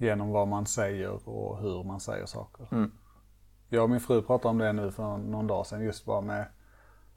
Genom 0.00 0.30
vad 0.30 0.48
man 0.48 0.66
säger 0.66 1.28
och 1.28 1.58
hur 1.58 1.84
man 1.84 2.00
säger 2.00 2.26
saker. 2.26 2.66
Mm. 2.70 2.92
Jag 3.68 3.84
och 3.84 3.90
min 3.90 4.00
fru 4.00 4.22
pratade 4.22 4.50
om 4.50 4.58
det 4.58 4.72
nu 4.72 4.90
för 4.90 5.18
någon 5.18 5.46
dag 5.46 5.66
sedan 5.66 5.84
just 5.84 6.04
bara 6.04 6.20
med 6.20 6.46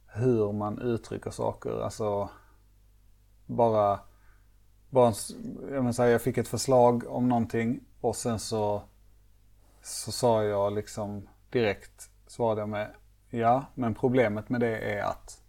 hur 0.08 0.52
man 0.52 0.80
uttrycker 0.80 1.32
saker. 1.32 1.84
Alltså 1.84 2.30
bara, 3.46 4.00
bara 4.90 5.14
jag, 5.72 5.84
menar, 5.84 6.06
jag 6.06 6.22
fick 6.22 6.38
ett 6.38 6.48
förslag 6.48 7.04
om 7.08 7.30
någonting 7.30 7.80
och 8.02 8.16
sen 8.16 8.40
så, 8.40 8.82
så 9.82 10.12
sa 10.12 10.44
jag 10.44 10.74
liksom 10.74 11.30
direkt, 11.50 12.10
svarade 12.28 12.62
jag 12.62 12.70
med 12.70 12.94
ja, 13.30 13.66
men 13.74 13.96
problemet 13.96 14.50
med 14.50 14.62
det 14.62 14.98
är 14.98 15.04
att 15.04 15.44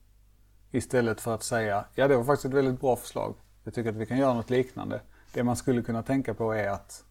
istället 0.71 1.21
för 1.21 1.35
att 1.35 1.43
säga 1.43 1.85
ja 1.95 2.09
det 2.09 2.17
var 2.17 2.25
faktiskt 2.25 2.45
ett 2.45 2.55
väldigt 2.55 2.81
bra 2.81 2.97
förslag. 2.97 3.35
Jag 3.65 3.75
tycker 3.75 3.91
att 3.91 3.97
vi 3.97 4.07
kan 4.07 4.19
göra 4.19 4.35
något 4.35 4.51
liknande. 4.51 5.01
Det 5.33 5.43
man 5.43 5.57
skulle 5.57 5.83
kunna 5.83 6.03
tänka 6.03 6.35
på 6.35 6.53
är 6.53 6.69
att 6.69 7.05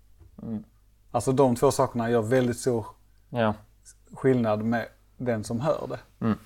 Alltså 1.12 1.32
de 1.32 1.56
två 1.56 1.72
sakerna 1.72 2.10
gör 2.10 2.22
väldigt 2.22 2.60
stor 2.60 2.86
Ja. 3.30 3.54
skillnad 4.14 4.64
med 4.64 4.88
den 5.18 5.44
som 5.44 5.60
hör 5.60 5.88
det. 5.90 6.00
Mm. 6.26 6.38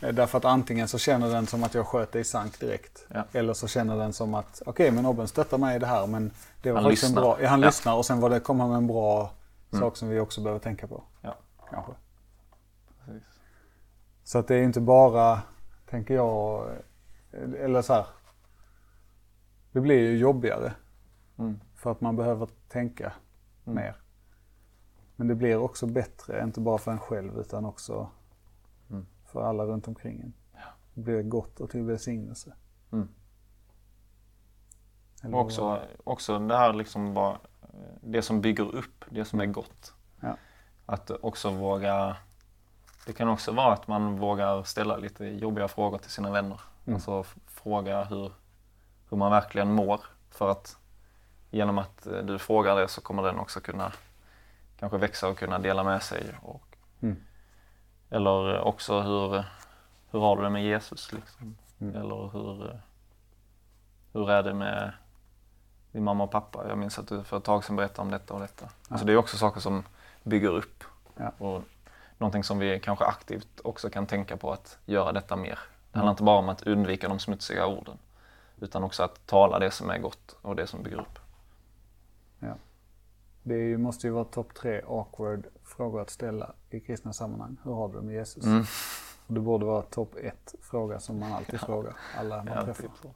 Eh, 0.00 0.14
Därför 0.14 0.38
att 0.38 0.44
antingen 0.44 0.88
så 0.88 0.98
känner 0.98 1.30
den 1.30 1.46
som 1.46 1.64
att 1.64 1.74
jag 1.74 1.86
sköt 1.86 2.12
det 2.12 2.20
i 2.20 2.24
sank 2.24 2.60
direkt. 2.60 3.06
Ja. 3.08 3.24
Eller 3.32 3.54
så 3.54 3.68
känner 3.68 3.96
den 3.96 4.12
som 4.12 4.34
att 4.34 4.62
okej 4.66 4.90
men 4.90 5.06
Obben 5.06 5.28
stöttar 5.28 5.58
mig 5.58 5.76
i 5.76 5.78
det 5.78 5.86
här 5.86 6.06
men 6.06 6.30
det 6.62 6.72
var 6.72 6.80
Han 6.80 6.90
lyssnar. 6.90 7.22
bra, 7.22 7.42
ja, 7.42 7.48
han 7.48 7.60
Ja. 7.60 7.66
lyssnar 7.66 7.94
och 7.96 8.06
sen 8.06 8.20
var 8.20 8.30
det, 8.30 8.40
kom 8.40 8.60
han 8.60 8.68
med 8.68 8.76
en 8.78 8.86
bra 8.86 9.30
sak 9.78 9.96
som 9.96 10.08
vi 10.08 10.20
också 10.20 10.40
behöver 10.40 10.60
tänka 10.60 10.86
på. 10.86 11.02
Ja. 11.20 11.36
Kanske. 11.70 11.92
Precis. 13.04 13.22
Så 14.24 14.38
att 14.38 14.48
det 14.48 14.54
är 14.56 14.62
inte 14.62 14.80
bara, 14.80 15.42
tänker 15.90 16.14
jag, 16.14 16.70
eh, 17.32 17.64
eller 17.64 17.82
så 17.82 17.92
här. 17.94 18.06
Det 19.72 19.80
blir 19.80 19.98
ju 20.10 20.16
jobbigare. 20.18 20.72
Mm. 21.38 21.60
För 21.82 21.90
att 21.90 22.00
man 22.00 22.16
behöver 22.16 22.48
tänka 22.68 23.12
mer. 23.64 23.96
Men 25.16 25.28
det 25.28 25.34
blir 25.34 25.56
också 25.56 25.86
bättre, 25.86 26.42
inte 26.42 26.60
bara 26.60 26.78
för 26.78 26.90
en 26.92 26.98
själv 26.98 27.38
utan 27.38 27.64
också 27.64 28.10
Mm. 28.90 29.06
för 29.24 29.42
alla 29.42 29.64
runt 29.64 29.88
omkring 29.88 30.20
en. 30.20 30.32
Det 30.94 31.00
blir 31.00 31.22
gott 31.22 31.60
och 31.60 31.70
till 31.70 31.82
välsignelse. 31.82 32.52
Mm. 32.92 33.08
Eller 35.22 35.34
Och 35.34 35.40
också, 35.40 35.80
också 36.04 36.38
det 36.38 36.56
här 36.56 36.72
liksom 36.72 37.14
bara, 37.14 37.38
det 38.00 38.22
som 38.22 38.40
bygger 38.40 38.74
upp, 38.74 39.04
det 39.10 39.24
som 39.24 39.40
är 39.40 39.46
gott. 39.46 39.94
Ja. 40.20 40.36
Att 40.86 41.10
också 41.10 41.50
våga, 41.50 42.16
det 43.06 43.12
kan 43.12 43.28
också 43.28 43.52
vara 43.52 43.72
att 43.72 43.88
man 43.88 44.16
vågar 44.18 44.62
ställa 44.62 44.96
lite 44.96 45.24
jobbiga 45.24 45.68
frågor 45.68 45.98
till 45.98 46.10
sina 46.10 46.30
vänner. 46.30 46.60
Mm. 46.84 46.94
Alltså 46.94 47.24
fråga 47.46 48.04
hur, 48.04 48.32
hur 49.08 49.16
man 49.16 49.30
verkligen 49.30 49.72
mår. 49.72 50.00
För 50.30 50.50
att 50.50 50.78
genom 51.52 51.78
att 51.78 52.06
eh, 52.06 52.12
du 52.18 52.38
frågar 52.38 52.76
det 52.76 52.88
så 52.88 53.00
kommer 53.00 53.22
den 53.22 53.38
också 53.38 53.60
kunna 53.60 53.92
kanske 54.78 54.98
växa 54.98 55.28
och 55.28 55.38
kunna 55.38 55.58
dela 55.58 55.84
med 55.84 56.02
sig. 56.02 56.24
Och, 56.42 56.62
Mm. 57.00 57.16
Eller 58.10 58.60
också 58.60 59.00
hur, 59.00 59.44
hur 60.10 60.20
har 60.20 60.36
du 60.36 60.42
det 60.42 60.50
med 60.50 60.64
Jesus? 60.64 61.12
Liksom? 61.12 61.56
Mm. 61.80 61.96
Eller 61.96 62.30
hur, 62.32 62.80
hur 64.12 64.30
är 64.30 64.42
det 64.42 64.54
med 64.54 64.92
din 65.92 66.04
mamma 66.04 66.24
och 66.24 66.30
pappa? 66.30 66.68
Jag 66.68 66.78
minns 66.78 66.98
att 66.98 67.08
du 67.08 67.24
för 67.24 67.36
ett 67.36 67.44
tag 67.44 67.64
sedan 67.64 67.76
berättade 67.76 68.02
om 68.02 68.10
detta 68.10 68.34
och 68.34 68.40
detta. 68.40 68.68
Alltså 68.88 69.06
det 69.06 69.12
är 69.12 69.16
också 69.16 69.36
saker 69.36 69.60
som 69.60 69.84
bygger 70.22 70.48
upp. 70.48 70.84
Ja. 71.16 71.32
Och 71.38 71.62
någonting 72.18 72.44
som 72.44 72.58
vi 72.58 72.80
kanske 72.80 73.04
aktivt 73.04 73.60
också 73.64 73.90
kan 73.90 74.06
tänka 74.06 74.36
på 74.36 74.52
att 74.52 74.78
göra 74.86 75.12
detta 75.12 75.36
mer. 75.36 75.58
Det 75.92 75.98
handlar 75.98 76.02
Mm. 76.02 76.12
inte 76.12 76.22
bara 76.22 76.38
om 76.38 76.48
att 76.48 76.62
undvika 76.62 77.08
de 77.08 77.18
smutsiga 77.18 77.66
orden. 77.66 77.98
Utan 78.60 78.84
också 78.84 79.02
att 79.02 79.26
tala 79.26 79.58
det 79.58 79.70
som 79.70 79.90
är 79.90 79.98
gott 79.98 80.36
och 80.42 80.56
det 80.56 80.66
som 80.66 80.82
bygger 80.82 81.00
upp. 81.00 81.18
Det 83.42 83.54
är 83.54 83.58
ju- 83.58 83.78
måste 83.78 84.06
ju 84.06 84.12
vara 84.12 84.24
topp 84.24 84.54
tre 84.54 84.82
awkward 84.88 85.46
frågor 85.64 86.00
att 86.00 86.10
ställa 86.10 86.52
i 86.70 86.80
kristna 86.80 87.12
sammanhang. 87.12 87.56
Hur 87.64 87.72
har 87.72 87.88
du 87.88 87.94
det 87.94 88.02
med 88.02 88.14
Jesus? 88.14 88.44
Mm. 88.44 88.64
Och 89.26 89.34
det 89.34 89.40
borde 89.40 89.64
vara 89.64 89.82
topp 89.82 90.14
ett 90.22 90.54
fråga 90.60 91.00
som 91.00 91.18
man 91.18 91.32
alltid 91.32 91.60
frågar 91.66 91.96
alla 92.18 92.36
man 92.36 92.46
Ja, 92.46 92.64
träffar. 92.64 92.82
typ. 92.82 93.10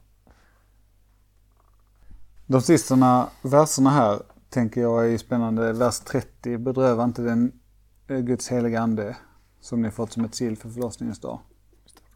De 2.47 2.61
sista 2.61 3.29
verserna 3.41 3.89
här 3.89 4.19
tänker 4.49 4.81
jag 4.81 5.13
är 5.13 5.17
spännande. 5.17 5.73
Vers 5.73 5.99
30. 5.99 6.57
Bedröva 6.57 7.03
inte 7.03 7.21
den 7.21 7.59
eh, 8.07 8.17
Guds 8.19 8.51
heliga 8.51 8.81
ande 8.81 9.17
som 9.59 9.81
ni 9.81 9.91
fått 9.91 10.11
som 10.11 10.25
ett 10.25 10.35
sill 10.35 10.57
för 10.57 10.69
förlossningens 10.69 11.19
dag. 11.19 11.39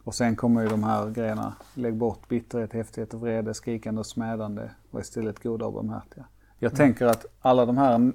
Och 0.03 0.15
sen 0.15 0.35
kommer 0.35 0.61
ju 0.61 0.67
de 0.67 0.83
här 0.83 1.09
grejerna. 1.09 1.53
Lägg 1.73 1.95
bort 1.95 2.27
bitterhet, 2.27 2.73
häftighet 2.73 3.13
och 3.13 3.19
vrede, 3.21 3.53
skrikande 3.53 3.99
och 3.99 4.05
smädande 4.05 4.69
och 4.91 4.99
istället 4.99 5.43
goda 5.43 5.65
och 5.65 5.73
barmhärtiga. 5.73 6.25
Jag 6.63 6.75
tänker 6.75 7.05
att 7.05 7.25
alla 7.41 7.65
de 7.65 7.77
här 7.77 8.11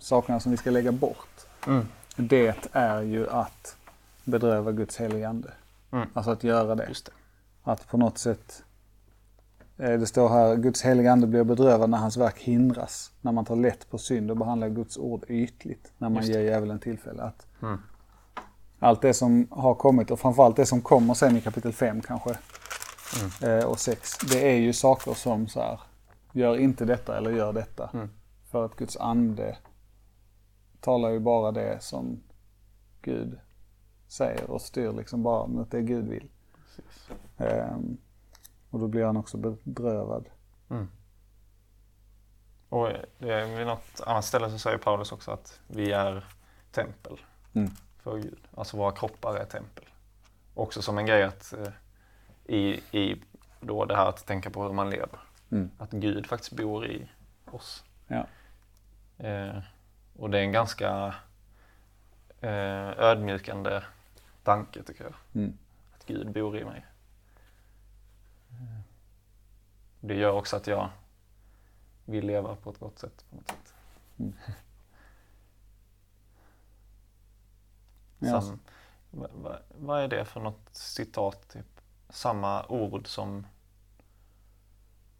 sakerna 0.00 0.40
som 0.40 0.50
vi 0.50 0.56
ska 0.56 0.70
lägga 0.70 0.92
bort. 0.92 1.46
Mm. 1.66 1.86
Det 2.16 2.68
är 2.72 3.02
ju 3.02 3.30
att 3.30 3.76
bedröva 4.24 4.72
Guds 4.72 4.96
heliga 4.96 5.28
ande. 5.28 5.50
Mm. 5.90 6.08
Alltså 6.14 6.30
att 6.30 6.44
göra 6.44 6.74
det. 6.74 6.84
Det. 6.84 7.10
Att 7.62 7.88
på 7.88 7.96
något 7.96 8.18
sätt, 8.18 8.62
eh, 9.78 9.92
det 9.92 10.06
står 10.06 10.28
här, 10.28 10.56
Guds 10.56 10.82
heliga 10.82 11.12
ande 11.12 11.26
blir 11.26 11.44
bedrövad 11.44 11.90
när 11.90 11.98
hans 11.98 12.16
verk 12.16 12.38
hindras. 12.38 13.10
När 13.20 13.32
man 13.32 13.44
tar 13.44 13.56
lätt 13.56 13.90
på 13.90 13.98
synd 13.98 14.30
och 14.30 14.36
behandlar 14.36 14.68
Guds 14.68 14.96
ord 14.96 15.24
ytligt. 15.28 15.92
När 15.98 16.08
man 16.08 16.24
ger 16.24 16.40
djävulen 16.40 16.78
tillfälle. 16.78 17.22
Att 17.22 17.46
Mm. 17.62 17.78
Allt 18.78 19.02
det 19.02 19.14
som 19.14 19.46
har 19.50 19.74
kommit 19.74 20.10
och 20.10 20.20
framförallt 20.20 20.56
det 20.56 20.66
som 20.66 20.80
kommer 20.80 21.14
sen 21.14 21.36
i 21.36 21.40
kapitel 21.40 21.72
5 21.72 22.00
kanske. 22.00 22.36
Mm. 23.40 23.58
Eh, 23.58 23.64
och 23.64 23.80
6. 23.80 24.18
Det 24.18 24.48
är 24.50 24.56
ju 24.56 24.72
saker 24.72 25.14
som 25.14 25.48
så 25.48 25.60
här, 25.60 25.80
gör 26.32 26.56
inte 26.56 26.84
detta 26.84 27.16
eller 27.16 27.30
gör 27.30 27.52
detta. 27.52 27.90
Mm. 27.94 28.10
För 28.50 28.64
att 28.64 28.76
Guds 28.76 28.96
ande 28.96 29.58
talar 30.80 31.10
ju 31.10 31.18
bara 31.18 31.52
det 31.52 31.82
som 31.82 32.22
Gud 33.02 33.38
säger 34.08 34.50
och 34.50 34.62
styr 34.62 34.92
liksom 34.92 35.22
bara 35.22 35.46
mot 35.46 35.70
det 35.70 35.82
Gud 35.82 36.08
vill. 36.08 36.30
Ehm, 37.36 37.96
och 38.70 38.80
då 38.80 38.88
blir 38.88 39.04
han 39.04 39.16
också 39.16 39.36
bedrövad. 39.36 40.28
Och 42.68 42.88
det 43.18 43.32
är 43.34 43.56
vid 43.56 43.66
något 43.66 44.00
annat 44.06 44.24
ställe 44.24 44.50
så 44.50 44.58
säger 44.58 44.78
Paulus 44.78 45.12
också 45.12 45.30
att 45.30 45.60
vi 45.66 45.92
är 45.92 46.24
tempel 46.72 47.20
Mm. 47.54 47.70
för 48.02 48.16
Gud. 48.16 48.38
Alltså 48.54 48.76
våra 48.76 48.92
kroppar 48.92 49.36
är 49.36 49.44
tempel. 49.44 49.84
Också 50.54 50.82
som 50.82 50.98
en 50.98 51.06
grej 51.06 51.22
att 51.22 51.52
eh, 51.52 51.72
i, 52.54 52.80
i 52.98 53.22
då 53.60 53.84
det 53.84 53.96
här 53.96 54.06
att 54.08 54.26
tänka 54.26 54.50
på 54.50 54.62
hur 54.62 54.72
man 54.72 54.90
lever. 54.90 55.20
Mm. 55.50 55.70
Att 55.78 55.90
Gud 55.90 56.26
faktiskt 56.26 56.52
bor 56.52 56.86
i 56.86 57.08
oss. 57.44 57.84
Ja. 58.06 58.26
Eh, 59.18 59.58
och 60.16 60.30
det 60.30 60.38
är 60.38 60.42
en 60.42 60.52
ganska 60.52 61.14
eh, 62.40 62.88
ödmjukande 62.98 63.82
tanke 64.42 64.82
tycker 64.82 65.04
jag. 65.04 65.14
Mm. 65.34 65.58
Att 65.94 66.06
Gud 66.06 66.32
bor 66.32 66.58
i 66.58 66.64
mig. 66.64 66.86
Eh, 68.50 68.80
Det 70.00 70.14
gör 70.14 70.32
också 70.32 70.56
att 70.56 70.66
jag 70.66 70.90
vill 72.04 72.26
leva 72.26 72.56
på 72.56 72.70
ett 72.70 72.78
gott 72.78 72.98
sätt. 72.98 73.24
På 73.30 73.36
något 73.36 73.48
sätt. 73.48 73.74
Ja. 78.22 78.40
Sam, 78.40 78.60
va, 79.10 79.28
va, 79.34 79.58
vad 79.78 80.00
är 80.02 80.08
det 80.08 80.24
för 80.24 80.40
något 80.40 80.68
citat? 80.72 81.48
Typ? 81.48 81.80
Samma 82.08 82.66
ord 82.66 83.06
som 83.06 83.46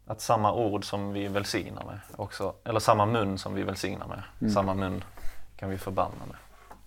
att 0.05 0.21
samma 0.21 0.53
ord 0.53 0.85
som 0.85 1.13
vi 1.13 1.27
välsignar 1.27 1.85
med 1.85 1.99
också, 2.15 2.55
eller 2.63 2.79
samma 2.79 3.05
mun 3.05 3.37
som 3.37 3.53
vi 3.53 3.63
välsignar 3.63 4.07
med, 4.07 4.23
Mm. 4.41 4.53
samma 4.53 4.73
mun 4.73 5.03
kan 5.55 5.69
vi 5.69 5.77
förbanna 5.77 6.25
med. 6.27 6.35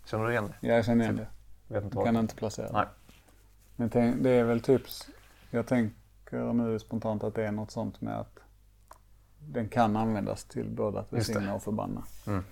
Känner 0.05 0.25
du 0.25 0.31
igen 0.31 0.53
det? 0.61 0.69
Jag 0.69 0.85
känner 0.85 1.05
igen 1.05 1.17
det. 1.17 1.27
Vet 1.75 1.85
inte 1.85 1.97
Jag 1.97 2.05
kan 2.07 2.17
inte 2.17 2.35
placera 2.35 2.67
det. 2.67 2.73
Nej. 2.73 2.87
Men 3.77 3.91
tänk, 3.91 4.23
det 4.23 4.31
är 4.31 4.45
väl 4.45 4.61
typ, 4.61 4.83
jag 5.51 5.67
tänker 5.67 6.53
nu 6.53 6.79
spontant 6.79 7.25
att 7.25 7.35
det 7.35 7.47
är 7.47 7.53
något 7.53 7.71
sånt 7.71 8.01
med 8.01 8.21
att 8.21 8.39
den 9.39 9.69
kan 9.69 9.97
användas 9.97 10.45
till 10.45 10.71
både 10.71 11.01
att 11.01 11.13
välsigna 11.13 11.55
och 11.55 11.63
förbanna. 11.63 12.03
Mm. 12.27 12.45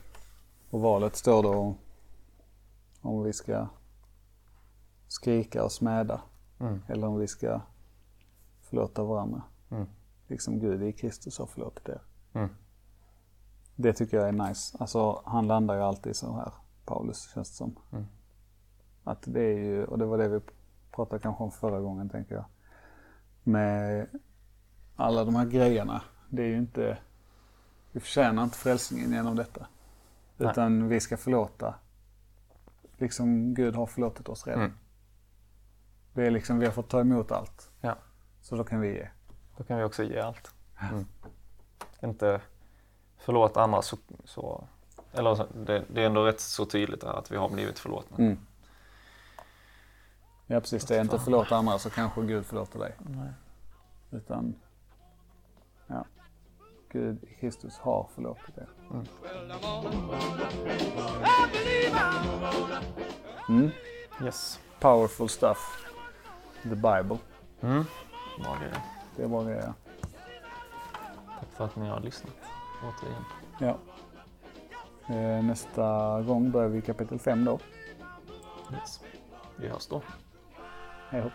Och 0.70 0.80
valet 0.80 1.16
står 1.16 1.42
då 1.42 1.74
om 3.00 3.22
vi 3.22 3.32
ska 3.32 3.66
skrika 5.08 5.64
och 5.64 5.72
smäda 5.72 6.20
Mm. 6.60 6.82
eller 6.88 7.06
om 7.06 7.18
vi 7.18 7.26
ska 7.28 7.60
förlåta 8.62 9.04
varandra. 9.04 9.42
Mm. 9.70 9.86
Liksom 10.32 10.58
Gud 10.58 10.82
i 10.82 10.92
Kristus 10.92 11.38
har 11.38 11.46
förlåtit 11.46 11.88
er. 11.88 12.00
Mm. 12.32 12.48
Det 13.76 13.92
tycker 13.92 14.16
jag 14.16 14.28
är 14.28 14.32
nice. 14.32 14.76
Alltså 14.80 15.22
han 15.26 15.46
landar 15.46 15.74
ju 15.74 15.80
alltid 15.82 16.16
så 16.16 16.36
här, 16.36 16.52
Paulus 16.84 17.32
känns 17.34 17.50
det 17.50 17.56
som. 17.56 17.76
Mm. 17.92 18.06
Att 19.04 19.22
det 19.26 19.40
är 19.40 19.58
ju, 19.58 19.84
och 19.84 19.98
det 19.98 20.06
var 20.06 20.18
det 20.18 20.28
vi 20.28 20.40
pratade 20.92 21.22
kanske 21.22 21.42
om 21.42 21.50
förra 21.50 21.80
gången 21.80 22.08
tänker 22.08 22.34
jag. 22.34 22.44
Med 23.42 24.06
alla 24.96 25.24
de 25.24 25.34
här 25.34 25.46
grejerna. 25.46 26.02
Det 26.28 26.42
är 26.42 26.46
ju 26.46 26.58
inte, 26.58 26.98
vi 27.92 28.00
förtjänar 28.00 28.44
inte 28.44 28.58
frälsningen 28.58 29.12
genom 29.12 29.36
detta. 29.36 29.66
Nej. 30.36 30.50
Utan 30.50 30.88
vi 30.88 31.00
ska 31.00 31.16
förlåta. 31.16 31.74
Liksom 32.96 33.54
Gud 33.54 33.76
har 33.76 33.86
förlåtit 33.86 34.28
oss 34.28 34.46
redan. 34.46 34.62
Mm. 34.62 34.76
Det 36.12 36.26
är 36.26 36.30
liksom, 36.30 36.58
vi 36.58 36.66
har 36.66 36.72
fått 36.72 36.90
ta 36.90 37.00
emot 37.00 37.32
allt. 37.32 37.70
Ja. 37.80 37.96
Så 38.40 38.56
då 38.56 38.64
kan 38.64 38.80
vi 38.80 38.88
ge. 38.88 39.08
Då 39.56 39.64
kan 39.64 39.78
vi 39.78 39.84
också 39.84 40.02
ge 40.04 40.18
allt. 40.20 40.54
Mm. 40.90 41.06
Inte 42.02 42.40
förlåt 43.18 43.56
andra 43.56 43.82
så, 43.82 43.96
så 44.24 44.64
eller 45.12 45.34
så- 45.34 45.46
det, 45.54 45.84
det 45.88 46.02
är 46.02 46.06
ändå 46.06 46.24
rätt 46.24 46.40
så 46.40 46.64
tydligt 46.66 47.04
att 47.04 47.30
vi 47.30 47.36
har 47.36 47.48
blivit 47.48 47.78
förlåtna. 47.78 48.16
Mm. 48.16 48.38
Ja 50.46 50.60
precis, 50.60 50.84
det 50.84 50.96
är 50.96 51.00
inte 51.00 51.18
förlåta 51.18 51.56
andra 51.56 51.78
så 51.78 51.90
kanske 51.90 52.22
Gud 52.22 52.46
förlåter 52.46 52.78
dig. 52.78 52.94
Nej. 52.98 53.32
Utan, 54.10 54.54
ja. 55.86 56.04
Gud 56.88 57.24
i 57.24 57.34
Kristus 57.34 57.78
har 57.78 58.08
förlåtit 58.14 58.58
er. 58.58 58.68
I'm 58.90 59.06
Mm. 63.48 63.70
Yes. 64.24 64.60
Powerful 64.80 65.28
stuff. 65.28 65.86
The 66.62 66.68
Bible. 66.68 67.18
Mm. 67.60 67.84
Bra 68.38 68.56
grejer. 68.56 68.82
Det 69.16 69.26
var 69.26 69.44
det. 69.44 69.72
Tack 71.40 71.48
för 71.56 71.64
att 71.64 71.76
ni 71.76 71.88
har 71.88 72.00
lyssnat. 72.00 72.32
Återigen. 72.82 73.24
Ja. 73.60 73.76
Eh, 75.14 75.44
Nästa 75.44 76.20
gång 76.22 76.50
börjar 76.50 76.68
vi 76.68 76.82
kapitel 76.82 77.18
5 77.18 77.44
då. 77.44 77.58
Yes. 78.72 79.00
Vi 79.56 79.68
hörs 79.68 79.86
då. 79.86 80.02
Hej 81.10 81.20
hopp. 81.20 81.32